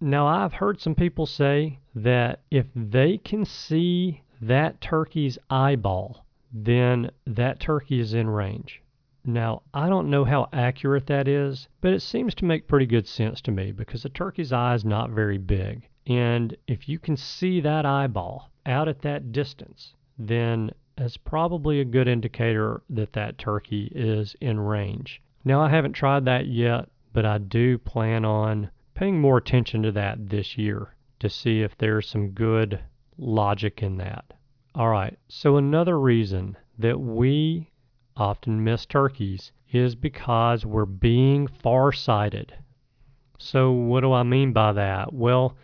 Now, 0.00 0.26
I've 0.26 0.54
heard 0.54 0.80
some 0.80 0.94
people 0.94 1.26
say 1.26 1.78
that 1.94 2.40
if 2.50 2.66
they 2.74 3.18
can 3.18 3.44
see 3.44 4.22
that 4.42 4.80
turkey's 4.80 5.38
eyeball, 5.48 6.26
then 6.52 7.10
that 7.26 7.60
turkey 7.60 8.00
is 8.00 8.12
in 8.12 8.28
range. 8.28 8.82
Now, 9.28 9.62
I 9.74 9.88
don't 9.88 10.08
know 10.08 10.24
how 10.24 10.48
accurate 10.52 11.08
that 11.08 11.26
is, 11.26 11.66
but 11.80 11.92
it 11.92 12.00
seems 12.00 12.32
to 12.36 12.44
make 12.44 12.68
pretty 12.68 12.86
good 12.86 13.08
sense 13.08 13.40
to 13.40 13.50
me 13.50 13.72
because 13.72 14.04
a 14.04 14.08
turkey's 14.08 14.52
eye 14.52 14.74
is 14.74 14.84
not 14.84 15.10
very 15.10 15.36
big. 15.36 15.88
And 16.06 16.56
if 16.68 16.88
you 16.88 17.00
can 17.00 17.16
see 17.16 17.60
that 17.60 17.84
eyeball 17.84 18.52
out 18.64 18.86
at 18.86 19.02
that 19.02 19.32
distance, 19.32 19.94
then 20.16 20.70
that's 20.94 21.16
probably 21.16 21.80
a 21.80 21.84
good 21.84 22.06
indicator 22.06 22.82
that 22.88 23.14
that 23.14 23.36
turkey 23.36 23.90
is 23.92 24.36
in 24.40 24.60
range. 24.60 25.20
Now, 25.44 25.60
I 25.60 25.70
haven't 25.70 25.94
tried 25.94 26.24
that 26.26 26.46
yet, 26.46 26.88
but 27.12 27.26
I 27.26 27.38
do 27.38 27.78
plan 27.78 28.24
on 28.24 28.70
paying 28.94 29.20
more 29.20 29.38
attention 29.38 29.82
to 29.82 29.92
that 29.92 30.28
this 30.30 30.56
year 30.56 30.94
to 31.18 31.28
see 31.28 31.62
if 31.62 31.76
there's 31.76 32.08
some 32.08 32.30
good 32.30 32.78
logic 33.18 33.82
in 33.82 33.96
that. 33.96 34.34
All 34.74 34.88
right, 34.88 35.18
so 35.26 35.56
another 35.56 35.98
reason 35.98 36.56
that 36.78 37.00
we 37.00 37.70
often 38.16 38.64
miss 38.64 38.86
turkeys 38.86 39.52
is 39.72 39.94
because 39.94 40.64
we're 40.64 40.84
being 40.86 41.46
farsighted. 41.46 42.54
So, 43.38 43.72
what 43.72 44.00
do 44.00 44.12
I 44.12 44.22
mean 44.22 44.52
by 44.52 44.72
that? 44.72 45.12
Well, 45.12 45.56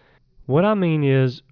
what 0.47 0.65
I 0.65 0.75
mean 0.75 1.05
is 1.05 1.43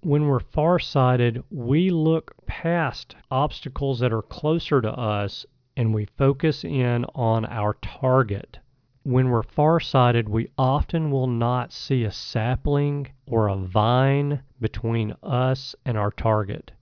when 0.00 0.28
we're 0.28 0.40
farsighted, 0.40 1.42
we 1.50 1.90
look 1.90 2.34
past 2.46 3.16
obstacles 3.30 3.98
that 3.98 4.12
are 4.12 4.22
closer 4.22 4.80
to 4.80 4.90
us 4.90 5.44
and 5.76 5.92
we 5.92 6.06
focus 6.16 6.64
in 6.64 7.04
on 7.14 7.44
our 7.44 7.74
target. 7.82 8.58
When 9.02 9.28
we're 9.28 9.42
farsighted, 9.42 10.28
we 10.28 10.48
often 10.56 11.10
will 11.10 11.26
not 11.26 11.72
see 11.72 12.04
a 12.04 12.10
sapling 12.10 13.08
or 13.26 13.48
a 13.48 13.56
vine 13.56 14.40
between 14.60 15.14
us 15.22 15.74
and 15.84 15.98
our 15.98 16.10
target. 16.10 16.72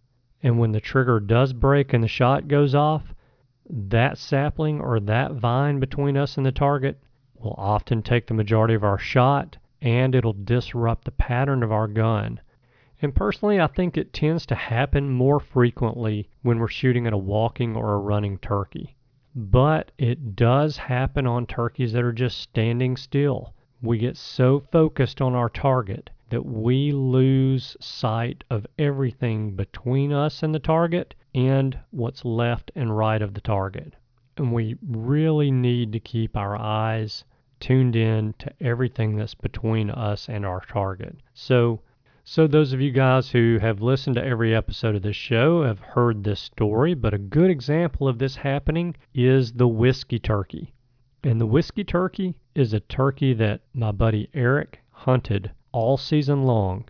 And 0.43 0.59
when 0.59 0.73
the 0.73 0.81
trigger 0.81 1.19
does 1.19 1.53
break 1.53 1.93
and 1.93 2.05
the 2.05 2.09
shot 2.09 2.47
goes 2.47 2.75
off, 2.75 3.15
that 3.71 4.19
sapling 4.19 4.81
or 4.81 5.01
that 5.01 5.33
vine 5.33 5.81
between 5.81 6.17
us 6.17 6.37
and 6.37 6.45
the 6.45 6.53
target 6.53 7.01
will 7.35 7.55
often 7.57 8.03
take 8.03 8.27
the 8.27 8.35
majority 8.35 8.75
of 8.75 8.85
our 8.85 8.99
shot 8.99 9.57
and 9.81 10.15
it'll 10.15 10.33
disrupt 10.33 11.05
the 11.05 11.11
pattern 11.11 11.63
of 11.63 11.73
our 11.73 11.89
gun. 11.89 12.41
And 13.03 13.15
personally, 13.15 13.61
I 13.61 13.67
think 13.67 13.97
it 13.97 14.13
tends 14.13 14.47
to 14.47 14.55
happen 14.55 15.11
more 15.11 15.41
frequently 15.41 16.29
when 16.43 16.59
we're 16.59 16.69
shooting 16.69 17.07
at 17.07 17.13
a 17.13 17.19
walking 17.19 17.77
or 17.77 17.95
a 17.95 17.99
running 17.99 18.39
turkey. 18.39 18.97
But 19.35 19.93
it 19.99 20.37
does 20.37 20.77
happen 20.77 21.27
on 21.27 21.47
turkeys 21.47 21.93
that 21.93 22.05
are 22.05 22.13
just 22.13 22.39
standing 22.39 22.97
still. 22.97 23.53
We 23.83 23.99
get 23.99 24.17
so 24.17 24.61
focused 24.61 25.21
on 25.21 25.35
our 25.35 25.51
target 25.51 26.09
that 26.31 26.47
we 26.47 26.93
lose 26.93 27.77
sight 27.81 28.45
of 28.49 28.67
everything 28.79 29.57
between 29.57 30.13
us 30.13 30.43
and 30.43 30.55
the 30.55 30.59
target 30.59 31.15
and 31.35 31.79
what's 31.91 32.25
left 32.25 32.71
and 32.75 32.97
right 32.97 33.21
of 33.21 33.35
the 33.35 33.41
target. 33.41 33.95
And 34.37 34.53
we 34.53 34.77
really 34.87 35.51
need 35.51 35.93
to 35.93 36.01
keep 36.01 36.37
our 36.37 36.57
eyes 36.57 37.25
tuned 37.61 37.97
in 37.97 38.35
to 38.39 38.53
everything 38.61 39.17
that's 39.17 39.35
between 39.35 39.91
us 39.91 40.29
and 40.29 40.45
our 40.45 40.61
target. 40.61 41.17
So, 41.33 41.81
so 42.23 42.47
those 42.47 42.73
of 42.73 42.81
you 42.81 42.91
guys 42.91 43.31
who 43.31 43.59
have 43.61 43.81
listened 43.81 44.17
to 44.17 44.25
every 44.25 44.55
episode 44.55 44.95
of 44.95 45.03
this 45.03 45.17
show 45.17 45.63
have 45.63 45.81
heard 45.81 46.25
this 46.25 46.41
story, 46.41 46.95
but 46.95 47.15
a 47.15 47.19
good 47.19 47.51
example 47.51 48.07
of 48.07 48.19
this 48.19 48.37
happening 48.37 48.97
is 49.15 49.53
the 49.53 49.69
whiskey 49.69 50.19
turkey. 50.19 50.75
And 51.23 51.41
the 51.41 51.47
whiskey 51.47 51.85
turkey 51.85 52.35
is 52.55 52.75
a 52.75 52.81
turkey 52.81 53.33
that 53.35 53.63
my 53.73 53.93
buddy 53.93 54.29
Eric 54.35 54.83
hunted 54.91 55.51
all 55.73 55.97
season 55.97 56.45
long. 56.45 56.85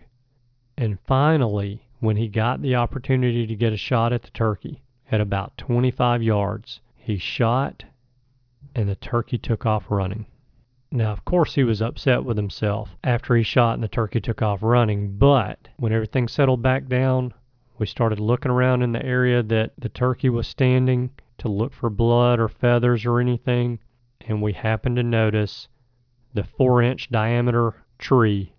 And 0.76 0.98
finally, 1.06 1.83
when 2.04 2.16
he 2.16 2.28
got 2.28 2.60
the 2.60 2.74
opportunity 2.74 3.46
to 3.46 3.56
get 3.56 3.72
a 3.72 3.76
shot 3.76 4.12
at 4.12 4.22
the 4.22 4.30
turkey 4.30 4.82
at 5.10 5.20
about 5.20 5.56
25 5.56 6.22
yards, 6.22 6.80
he 6.96 7.16
shot 7.16 7.84
and 8.74 8.88
the 8.88 8.96
turkey 8.96 9.38
took 9.38 9.64
off 9.66 9.84
running. 9.90 10.26
Now, 10.90 11.12
of 11.12 11.24
course, 11.24 11.54
he 11.54 11.64
was 11.64 11.82
upset 11.82 12.24
with 12.24 12.36
himself 12.36 12.96
after 13.02 13.34
he 13.34 13.42
shot 13.42 13.74
and 13.74 13.82
the 13.82 13.88
turkey 13.88 14.20
took 14.20 14.42
off 14.42 14.62
running, 14.62 15.16
but 15.16 15.68
when 15.76 15.92
everything 15.92 16.28
settled 16.28 16.62
back 16.62 16.86
down, 16.86 17.34
we 17.78 17.86
started 17.86 18.20
looking 18.20 18.50
around 18.50 18.82
in 18.82 18.92
the 18.92 19.04
area 19.04 19.42
that 19.42 19.72
the 19.76 19.88
turkey 19.88 20.28
was 20.28 20.46
standing 20.46 21.10
to 21.38 21.48
look 21.48 21.72
for 21.72 21.90
blood 21.90 22.38
or 22.38 22.48
feathers 22.48 23.04
or 23.04 23.20
anything, 23.20 23.80
and 24.20 24.40
we 24.40 24.52
happened 24.52 24.96
to 24.96 25.02
notice 25.02 25.68
the 26.32 26.44
four 26.44 26.80
inch 26.80 27.10
diameter 27.10 27.74
tree 27.98 28.53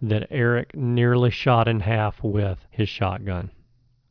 that 0.00 0.28
Eric 0.30 0.76
nearly 0.76 1.30
shot 1.30 1.66
in 1.66 1.80
half 1.80 2.22
with 2.22 2.66
his 2.70 2.88
shotgun. 2.88 3.50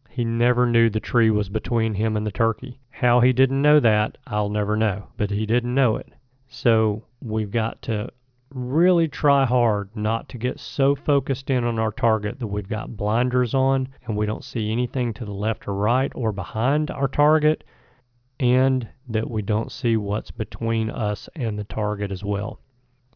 He 0.09 0.25
never 0.25 0.65
knew 0.65 0.89
the 0.89 0.99
tree 0.99 1.29
was 1.29 1.49
between 1.49 1.93
him 1.93 2.17
and 2.17 2.25
the 2.25 2.31
turkey. 2.31 2.79
How 2.89 3.19
he 3.19 3.31
didn't 3.33 3.61
know 3.61 3.79
that, 3.79 4.17
I'll 4.25 4.49
never 4.49 4.75
know, 4.75 5.07
but 5.15 5.29
he 5.29 5.45
didn't 5.45 5.75
know 5.75 5.95
it. 5.95 6.11
So 6.47 7.03
we've 7.21 7.51
got 7.51 7.81
to 7.83 8.09
really 8.49 9.07
try 9.07 9.45
hard 9.45 9.89
not 9.95 10.29
to 10.29 10.37
get 10.37 10.59
so 10.59 10.95
focused 10.95 11.49
in 11.49 11.63
on 11.63 11.77
our 11.77 11.91
target 11.91 12.39
that 12.39 12.47
we've 12.47 12.69
got 12.69 12.95
blinders 12.95 13.53
on 13.53 13.89
and 14.05 14.15
we 14.15 14.25
don't 14.25 14.43
see 14.43 14.71
anything 14.71 15.13
to 15.13 15.25
the 15.25 15.33
left 15.33 15.67
or 15.67 15.73
right 15.73 16.11
or 16.15 16.31
behind 16.31 16.89
our 16.89 17.07
target 17.07 17.63
and 18.39 18.87
that 19.07 19.29
we 19.29 19.41
don't 19.41 19.71
see 19.71 19.97
what's 19.97 20.31
between 20.31 20.89
us 20.89 21.27
and 21.35 21.59
the 21.59 21.63
target 21.63 22.11
as 22.11 22.23
well. 22.23 22.59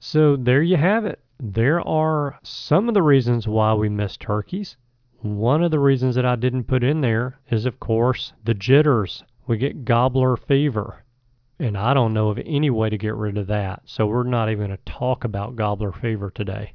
So 0.04 0.36
there 0.36 0.64
you 0.64 0.78
have 0.78 1.06
it. 1.06 1.20
There 1.40 1.80
are 1.88 2.40
some 2.42 2.88
of 2.88 2.96
the 2.96 3.04
reasons 3.04 3.48
why 3.48 3.76
we 3.76 3.88
miss 3.88 4.18
turkeys. 4.18 4.76
One 5.20 5.64
of 5.64 5.70
the 5.70 5.78
reasons 5.78 6.16
that 6.16 6.26
I 6.26 6.36
didn't 6.36 6.64
put 6.64 6.84
in 6.84 7.02
there 7.02 7.40
is, 7.52 7.68
of 7.68 7.80
course, 7.80 8.34
the 8.44 8.56
jitters. 8.56 9.24
We 9.46 9.58
get 9.58 9.86
gobbler 9.86 10.36
fever. 10.38 11.04
And 11.60 11.78
I 11.78 11.94
don't 11.94 12.16
know 12.16 12.30
of 12.30 12.40
any 12.44 12.72
way 12.72 12.90
to 12.90 12.98
get 12.98 13.14
rid 13.14 13.38
of 13.38 13.46
that. 13.46 13.84
So 13.86 14.08
we're 14.08 14.24
not 14.24 14.50
even 14.50 14.70
going 14.70 14.78
to 14.78 14.92
talk 14.92 15.24
about 15.24 15.56
gobbler 15.56 15.92
fever 15.92 16.32
today. 16.32 16.74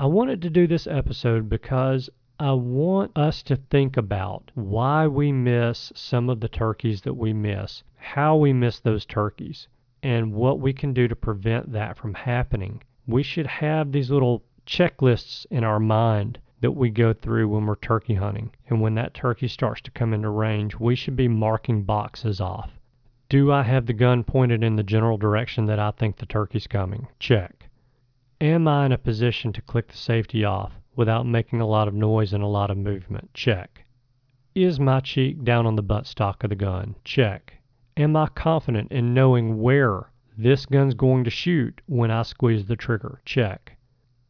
I 0.00 0.06
wanted 0.06 0.42
to 0.42 0.50
do 0.50 0.66
this 0.66 0.88
episode 0.88 1.48
because 1.48 2.10
I 2.40 2.54
want 2.54 3.16
us 3.16 3.44
to 3.44 3.54
think 3.54 3.96
about 3.96 4.50
why 4.54 5.06
we 5.06 5.30
miss 5.30 5.92
some 5.94 6.28
of 6.28 6.40
the 6.40 6.48
turkeys 6.48 7.02
that 7.02 7.14
we 7.14 7.32
miss, 7.32 7.84
how 7.94 8.34
we 8.36 8.52
miss 8.52 8.80
those 8.80 9.06
turkeys, 9.06 9.68
and 10.02 10.32
what 10.32 10.60
we 10.60 10.72
can 10.72 10.92
do 10.92 11.08
to 11.08 11.16
prevent 11.16 11.72
that 11.72 11.96
from 11.96 12.14
happening. 12.14 12.82
We 13.06 13.22
should 13.22 13.46
have 13.46 13.92
these 13.92 14.10
little 14.10 14.42
checklists 14.66 15.46
in 15.50 15.64
our 15.64 15.80
mind 15.80 16.38
that 16.60 16.72
we 16.72 16.90
go 16.90 17.12
through 17.12 17.48
when 17.48 17.66
we're 17.66 17.76
turkey 17.76 18.14
hunting. 18.14 18.50
And 18.68 18.80
when 18.80 18.94
that 18.96 19.14
turkey 19.14 19.48
starts 19.48 19.80
to 19.82 19.90
come 19.90 20.12
into 20.12 20.28
range, 20.28 20.76
we 20.76 20.94
should 20.94 21.16
be 21.16 21.28
marking 21.28 21.84
boxes 21.84 22.40
off. 22.40 22.70
Do 23.28 23.52
I 23.52 23.62
have 23.62 23.86
the 23.86 23.92
gun 23.92 24.24
pointed 24.24 24.64
in 24.64 24.76
the 24.76 24.82
general 24.82 25.18
direction 25.18 25.66
that 25.66 25.78
I 25.78 25.90
think 25.90 26.16
the 26.16 26.26
turkey's 26.26 26.66
coming? 26.66 27.08
Check. 27.18 27.68
Am 28.40 28.66
I 28.66 28.86
in 28.86 28.92
a 28.92 28.98
position 28.98 29.52
to 29.52 29.62
click 29.62 29.88
the 29.88 29.96
safety 29.96 30.44
off 30.44 30.72
without 30.96 31.26
making 31.26 31.60
a 31.60 31.66
lot 31.66 31.88
of 31.88 31.94
noise 31.94 32.32
and 32.32 32.42
a 32.42 32.46
lot 32.46 32.70
of 32.70 32.78
movement? 32.78 33.30
Check. 33.34 33.84
Is 34.54 34.80
my 34.80 35.00
cheek 35.00 35.44
down 35.44 35.66
on 35.66 35.76
the 35.76 35.82
buttstock 35.82 36.42
of 36.42 36.50
the 36.50 36.56
gun? 36.56 36.96
Check. 37.04 37.57
Am 37.98 38.14
I 38.14 38.28
confident 38.28 38.92
in 38.92 39.12
knowing 39.12 39.60
where 39.60 40.12
this 40.36 40.66
gun's 40.66 40.94
going 40.94 41.24
to 41.24 41.30
shoot 41.30 41.80
when 41.86 42.12
I 42.12 42.22
squeeze 42.22 42.64
the 42.66 42.76
trigger? 42.76 43.20
Check. 43.24 43.76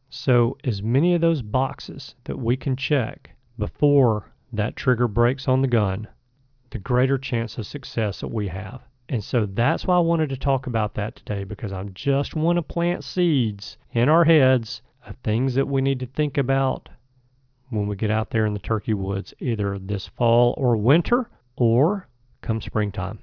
So, 0.09 0.57
as 0.63 0.81
many 0.81 1.13
of 1.13 1.21
those 1.21 1.43
boxes 1.43 2.15
that 2.23 2.39
we 2.39 2.57
can 2.57 2.75
check 2.75 3.29
before 3.59 4.31
that 4.51 4.75
trigger 4.75 5.07
breaks 5.07 5.47
on 5.47 5.61
the 5.61 5.67
gun, 5.67 6.07
the 6.71 6.79
greater 6.79 7.19
chance 7.19 7.59
of 7.59 7.67
success 7.67 8.21
that 8.21 8.29
we 8.29 8.47
have. 8.47 8.81
And 9.07 9.23
so 9.23 9.45
that's 9.45 9.85
why 9.85 9.97
I 9.97 9.99
wanted 9.99 10.29
to 10.29 10.37
talk 10.37 10.65
about 10.65 10.95
that 10.95 11.15
today 11.15 11.43
because 11.43 11.71
I 11.71 11.83
just 11.83 12.35
want 12.35 12.55
to 12.55 12.63
plant 12.63 13.03
seeds 13.03 13.77
in 13.91 14.09
our 14.09 14.25
heads 14.25 14.81
of 15.05 15.15
things 15.17 15.53
that 15.53 15.67
we 15.67 15.83
need 15.83 15.99
to 15.99 16.07
think 16.07 16.39
about 16.39 16.89
when 17.69 17.85
we 17.85 17.95
get 17.95 18.09
out 18.09 18.31
there 18.31 18.47
in 18.47 18.53
the 18.53 18.59
turkey 18.59 18.95
woods, 18.95 19.35
either 19.39 19.77
this 19.77 20.07
fall 20.07 20.55
or 20.57 20.75
winter 20.75 21.29
or 21.55 22.07
come 22.41 22.61
springtime. 22.61 23.19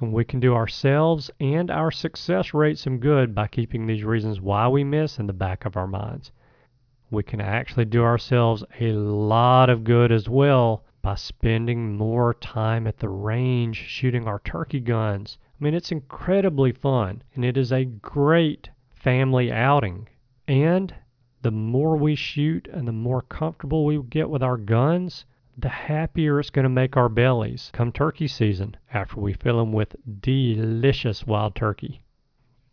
And 0.00 0.12
we 0.12 0.24
can 0.24 0.40
do 0.40 0.54
ourselves 0.54 1.30
and 1.38 1.70
our 1.70 1.90
success 1.90 2.52
rate 2.52 2.78
some 2.78 2.98
good 2.98 3.34
by 3.34 3.46
keeping 3.46 3.86
these 3.86 4.02
reasons 4.02 4.40
why 4.40 4.66
we 4.68 4.82
miss 4.82 5.18
in 5.18 5.26
the 5.26 5.32
back 5.32 5.64
of 5.64 5.76
our 5.76 5.86
minds. 5.86 6.32
We 7.10 7.22
can 7.22 7.40
actually 7.40 7.84
do 7.84 8.02
ourselves 8.02 8.64
a 8.80 8.92
lot 8.92 9.70
of 9.70 9.84
good 9.84 10.10
as 10.10 10.28
well 10.28 10.84
by 11.00 11.14
spending 11.14 11.96
more 11.96 12.34
time 12.34 12.86
at 12.86 12.98
the 12.98 13.08
range 13.08 13.76
shooting 13.76 14.26
our 14.26 14.40
turkey 14.40 14.80
guns. 14.80 15.38
I 15.60 15.62
mean, 15.62 15.74
it's 15.74 15.92
incredibly 15.92 16.72
fun 16.72 17.22
and 17.34 17.44
it 17.44 17.56
is 17.56 17.70
a 17.70 17.84
great 17.84 18.70
family 18.94 19.52
outing. 19.52 20.08
And 20.48 20.94
the 21.42 21.50
more 21.50 21.96
we 21.96 22.14
shoot 22.14 22.66
and 22.72 22.88
the 22.88 22.92
more 22.92 23.22
comfortable 23.22 23.84
we 23.84 24.02
get 24.02 24.28
with 24.28 24.42
our 24.42 24.56
guns, 24.56 25.24
the 25.56 25.68
happier 25.68 26.40
it's 26.40 26.50
going 26.50 26.64
to 26.64 26.68
make 26.68 26.96
our 26.96 27.08
bellies 27.08 27.70
come 27.72 27.92
turkey 27.92 28.26
season 28.26 28.76
after 28.92 29.20
we 29.20 29.32
fill 29.32 29.58
them 29.58 29.72
with 29.72 29.94
delicious 30.20 31.26
wild 31.26 31.54
turkey. 31.54 32.02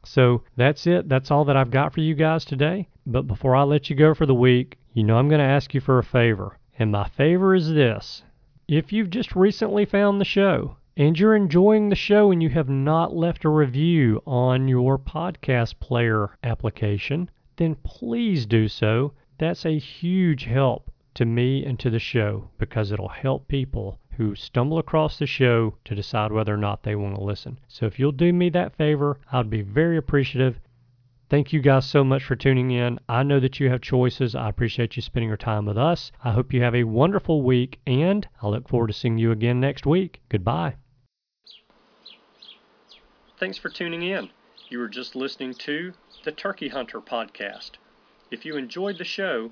So 0.04 0.42
that's 0.56 0.88
it. 0.88 1.08
That's 1.08 1.30
all 1.30 1.46
that 1.46 1.56
I've 1.56 1.70
got 1.70 1.94
for 1.94 2.02
you 2.02 2.16
guys 2.16 2.44
today. 2.44 2.90
But 3.06 3.28
before 3.28 3.56
I 3.56 3.64
let 3.64 3.90
you 3.90 3.96
go 3.96 4.16
for 4.16 4.26
the 4.26 4.34
week, 4.34 4.80
you 4.94 5.04
know 5.04 5.18
I'm 5.18 5.30
going 5.30 5.40
to 5.40 5.46
ask 5.46 5.76
you 5.76 5.80
for 5.80 6.00
a 6.00 6.04
favor. 6.04 6.58
And 6.80 6.92
my 6.92 7.08
favor 7.08 7.54
is 7.54 7.70
this 7.70 8.24
if 8.68 8.92
you've 8.92 9.12
just 9.12 9.36
recently 9.36 9.86
found 9.86 10.20
the 10.20 10.26
show 10.26 10.78
and 10.98 11.20
you're 11.20 11.36
enjoying 11.36 11.90
the 11.90 11.96
show 11.96 12.32
and 12.32 12.42
you 12.42 12.50
have 12.50 12.70
not 12.70 13.16
left 13.16 13.46
a 13.46 13.50
review 13.50 14.24
on 14.26 14.68
your 14.68 14.98
podcast 14.98 15.80
player 15.80 16.38
application, 16.44 17.30
then 17.58 17.76
please 17.84 18.48
do 18.48 18.68
so. 18.68 19.14
That's 19.38 19.66
a 19.66 19.78
huge 19.78 20.46
help 20.46 20.90
to 21.14 21.26
me 21.26 21.66
and 21.66 21.80
to 21.80 21.90
the 21.90 22.00
show 22.00 22.50
because 22.58 22.92
it'll 22.92 23.10
help 23.10 23.48
people 23.48 24.00
who 24.18 24.36
stumble 24.36 24.78
across 24.78 25.18
the 25.18 25.26
show 25.26 25.76
to 25.86 25.96
decide 25.96 26.32
whether 26.32 26.54
or 26.54 26.58
not 26.58 26.84
they 26.84 26.96
want 26.96 27.16
to 27.16 27.24
listen. 27.24 27.60
So 27.68 27.86
if 27.86 28.00
you'll 28.00 28.12
do 28.12 28.34
me 28.34 28.50
that 28.50 28.76
favor, 28.76 29.20
I'd 29.32 29.50
be 29.50 29.62
very 29.62 29.98
appreciative. 29.98 30.60
Thank 31.30 31.54
you 31.54 31.62
guys 31.62 31.86
so 31.86 32.04
much 32.04 32.26
for 32.26 32.36
tuning 32.36 32.72
in. 32.72 33.00
I 33.08 33.24
know 33.24 33.40
that 33.40 33.60
you 33.60 33.70
have 33.70 33.82
choices. 33.82 34.36
I 34.36 34.50
appreciate 34.50 34.98
you 34.98 35.02
spending 35.02 35.30
your 35.30 35.38
time 35.38 35.66
with 35.66 35.78
us. 35.78 36.12
I 36.24 36.32
hope 36.32 36.52
you 36.52 36.62
have 36.62 36.76
a 36.76 36.84
wonderful 36.84 37.42
week, 37.42 37.80
and 37.88 38.28
I 38.42 38.50
look 38.50 38.68
forward 38.68 38.88
to 38.88 38.94
seeing 38.94 39.18
you 39.18 39.32
again 39.32 39.62
next 39.62 39.86
week. 39.86 40.22
Goodbye. 40.28 40.76
Thanks 43.40 43.58
for 43.58 43.70
tuning 43.70 44.04
in. 44.04 44.30
You 44.68 44.80
were 44.80 44.90
just 44.90 45.16
listening 45.16 45.54
to 45.56 45.94
the 46.26 46.32
Turkey 46.32 46.68
Hunter 46.68 47.00
podcast. 47.00 47.72
If 48.30 48.46
you 48.46 48.58
enjoyed 48.58 48.98
the 48.98 49.04
show, 49.04 49.52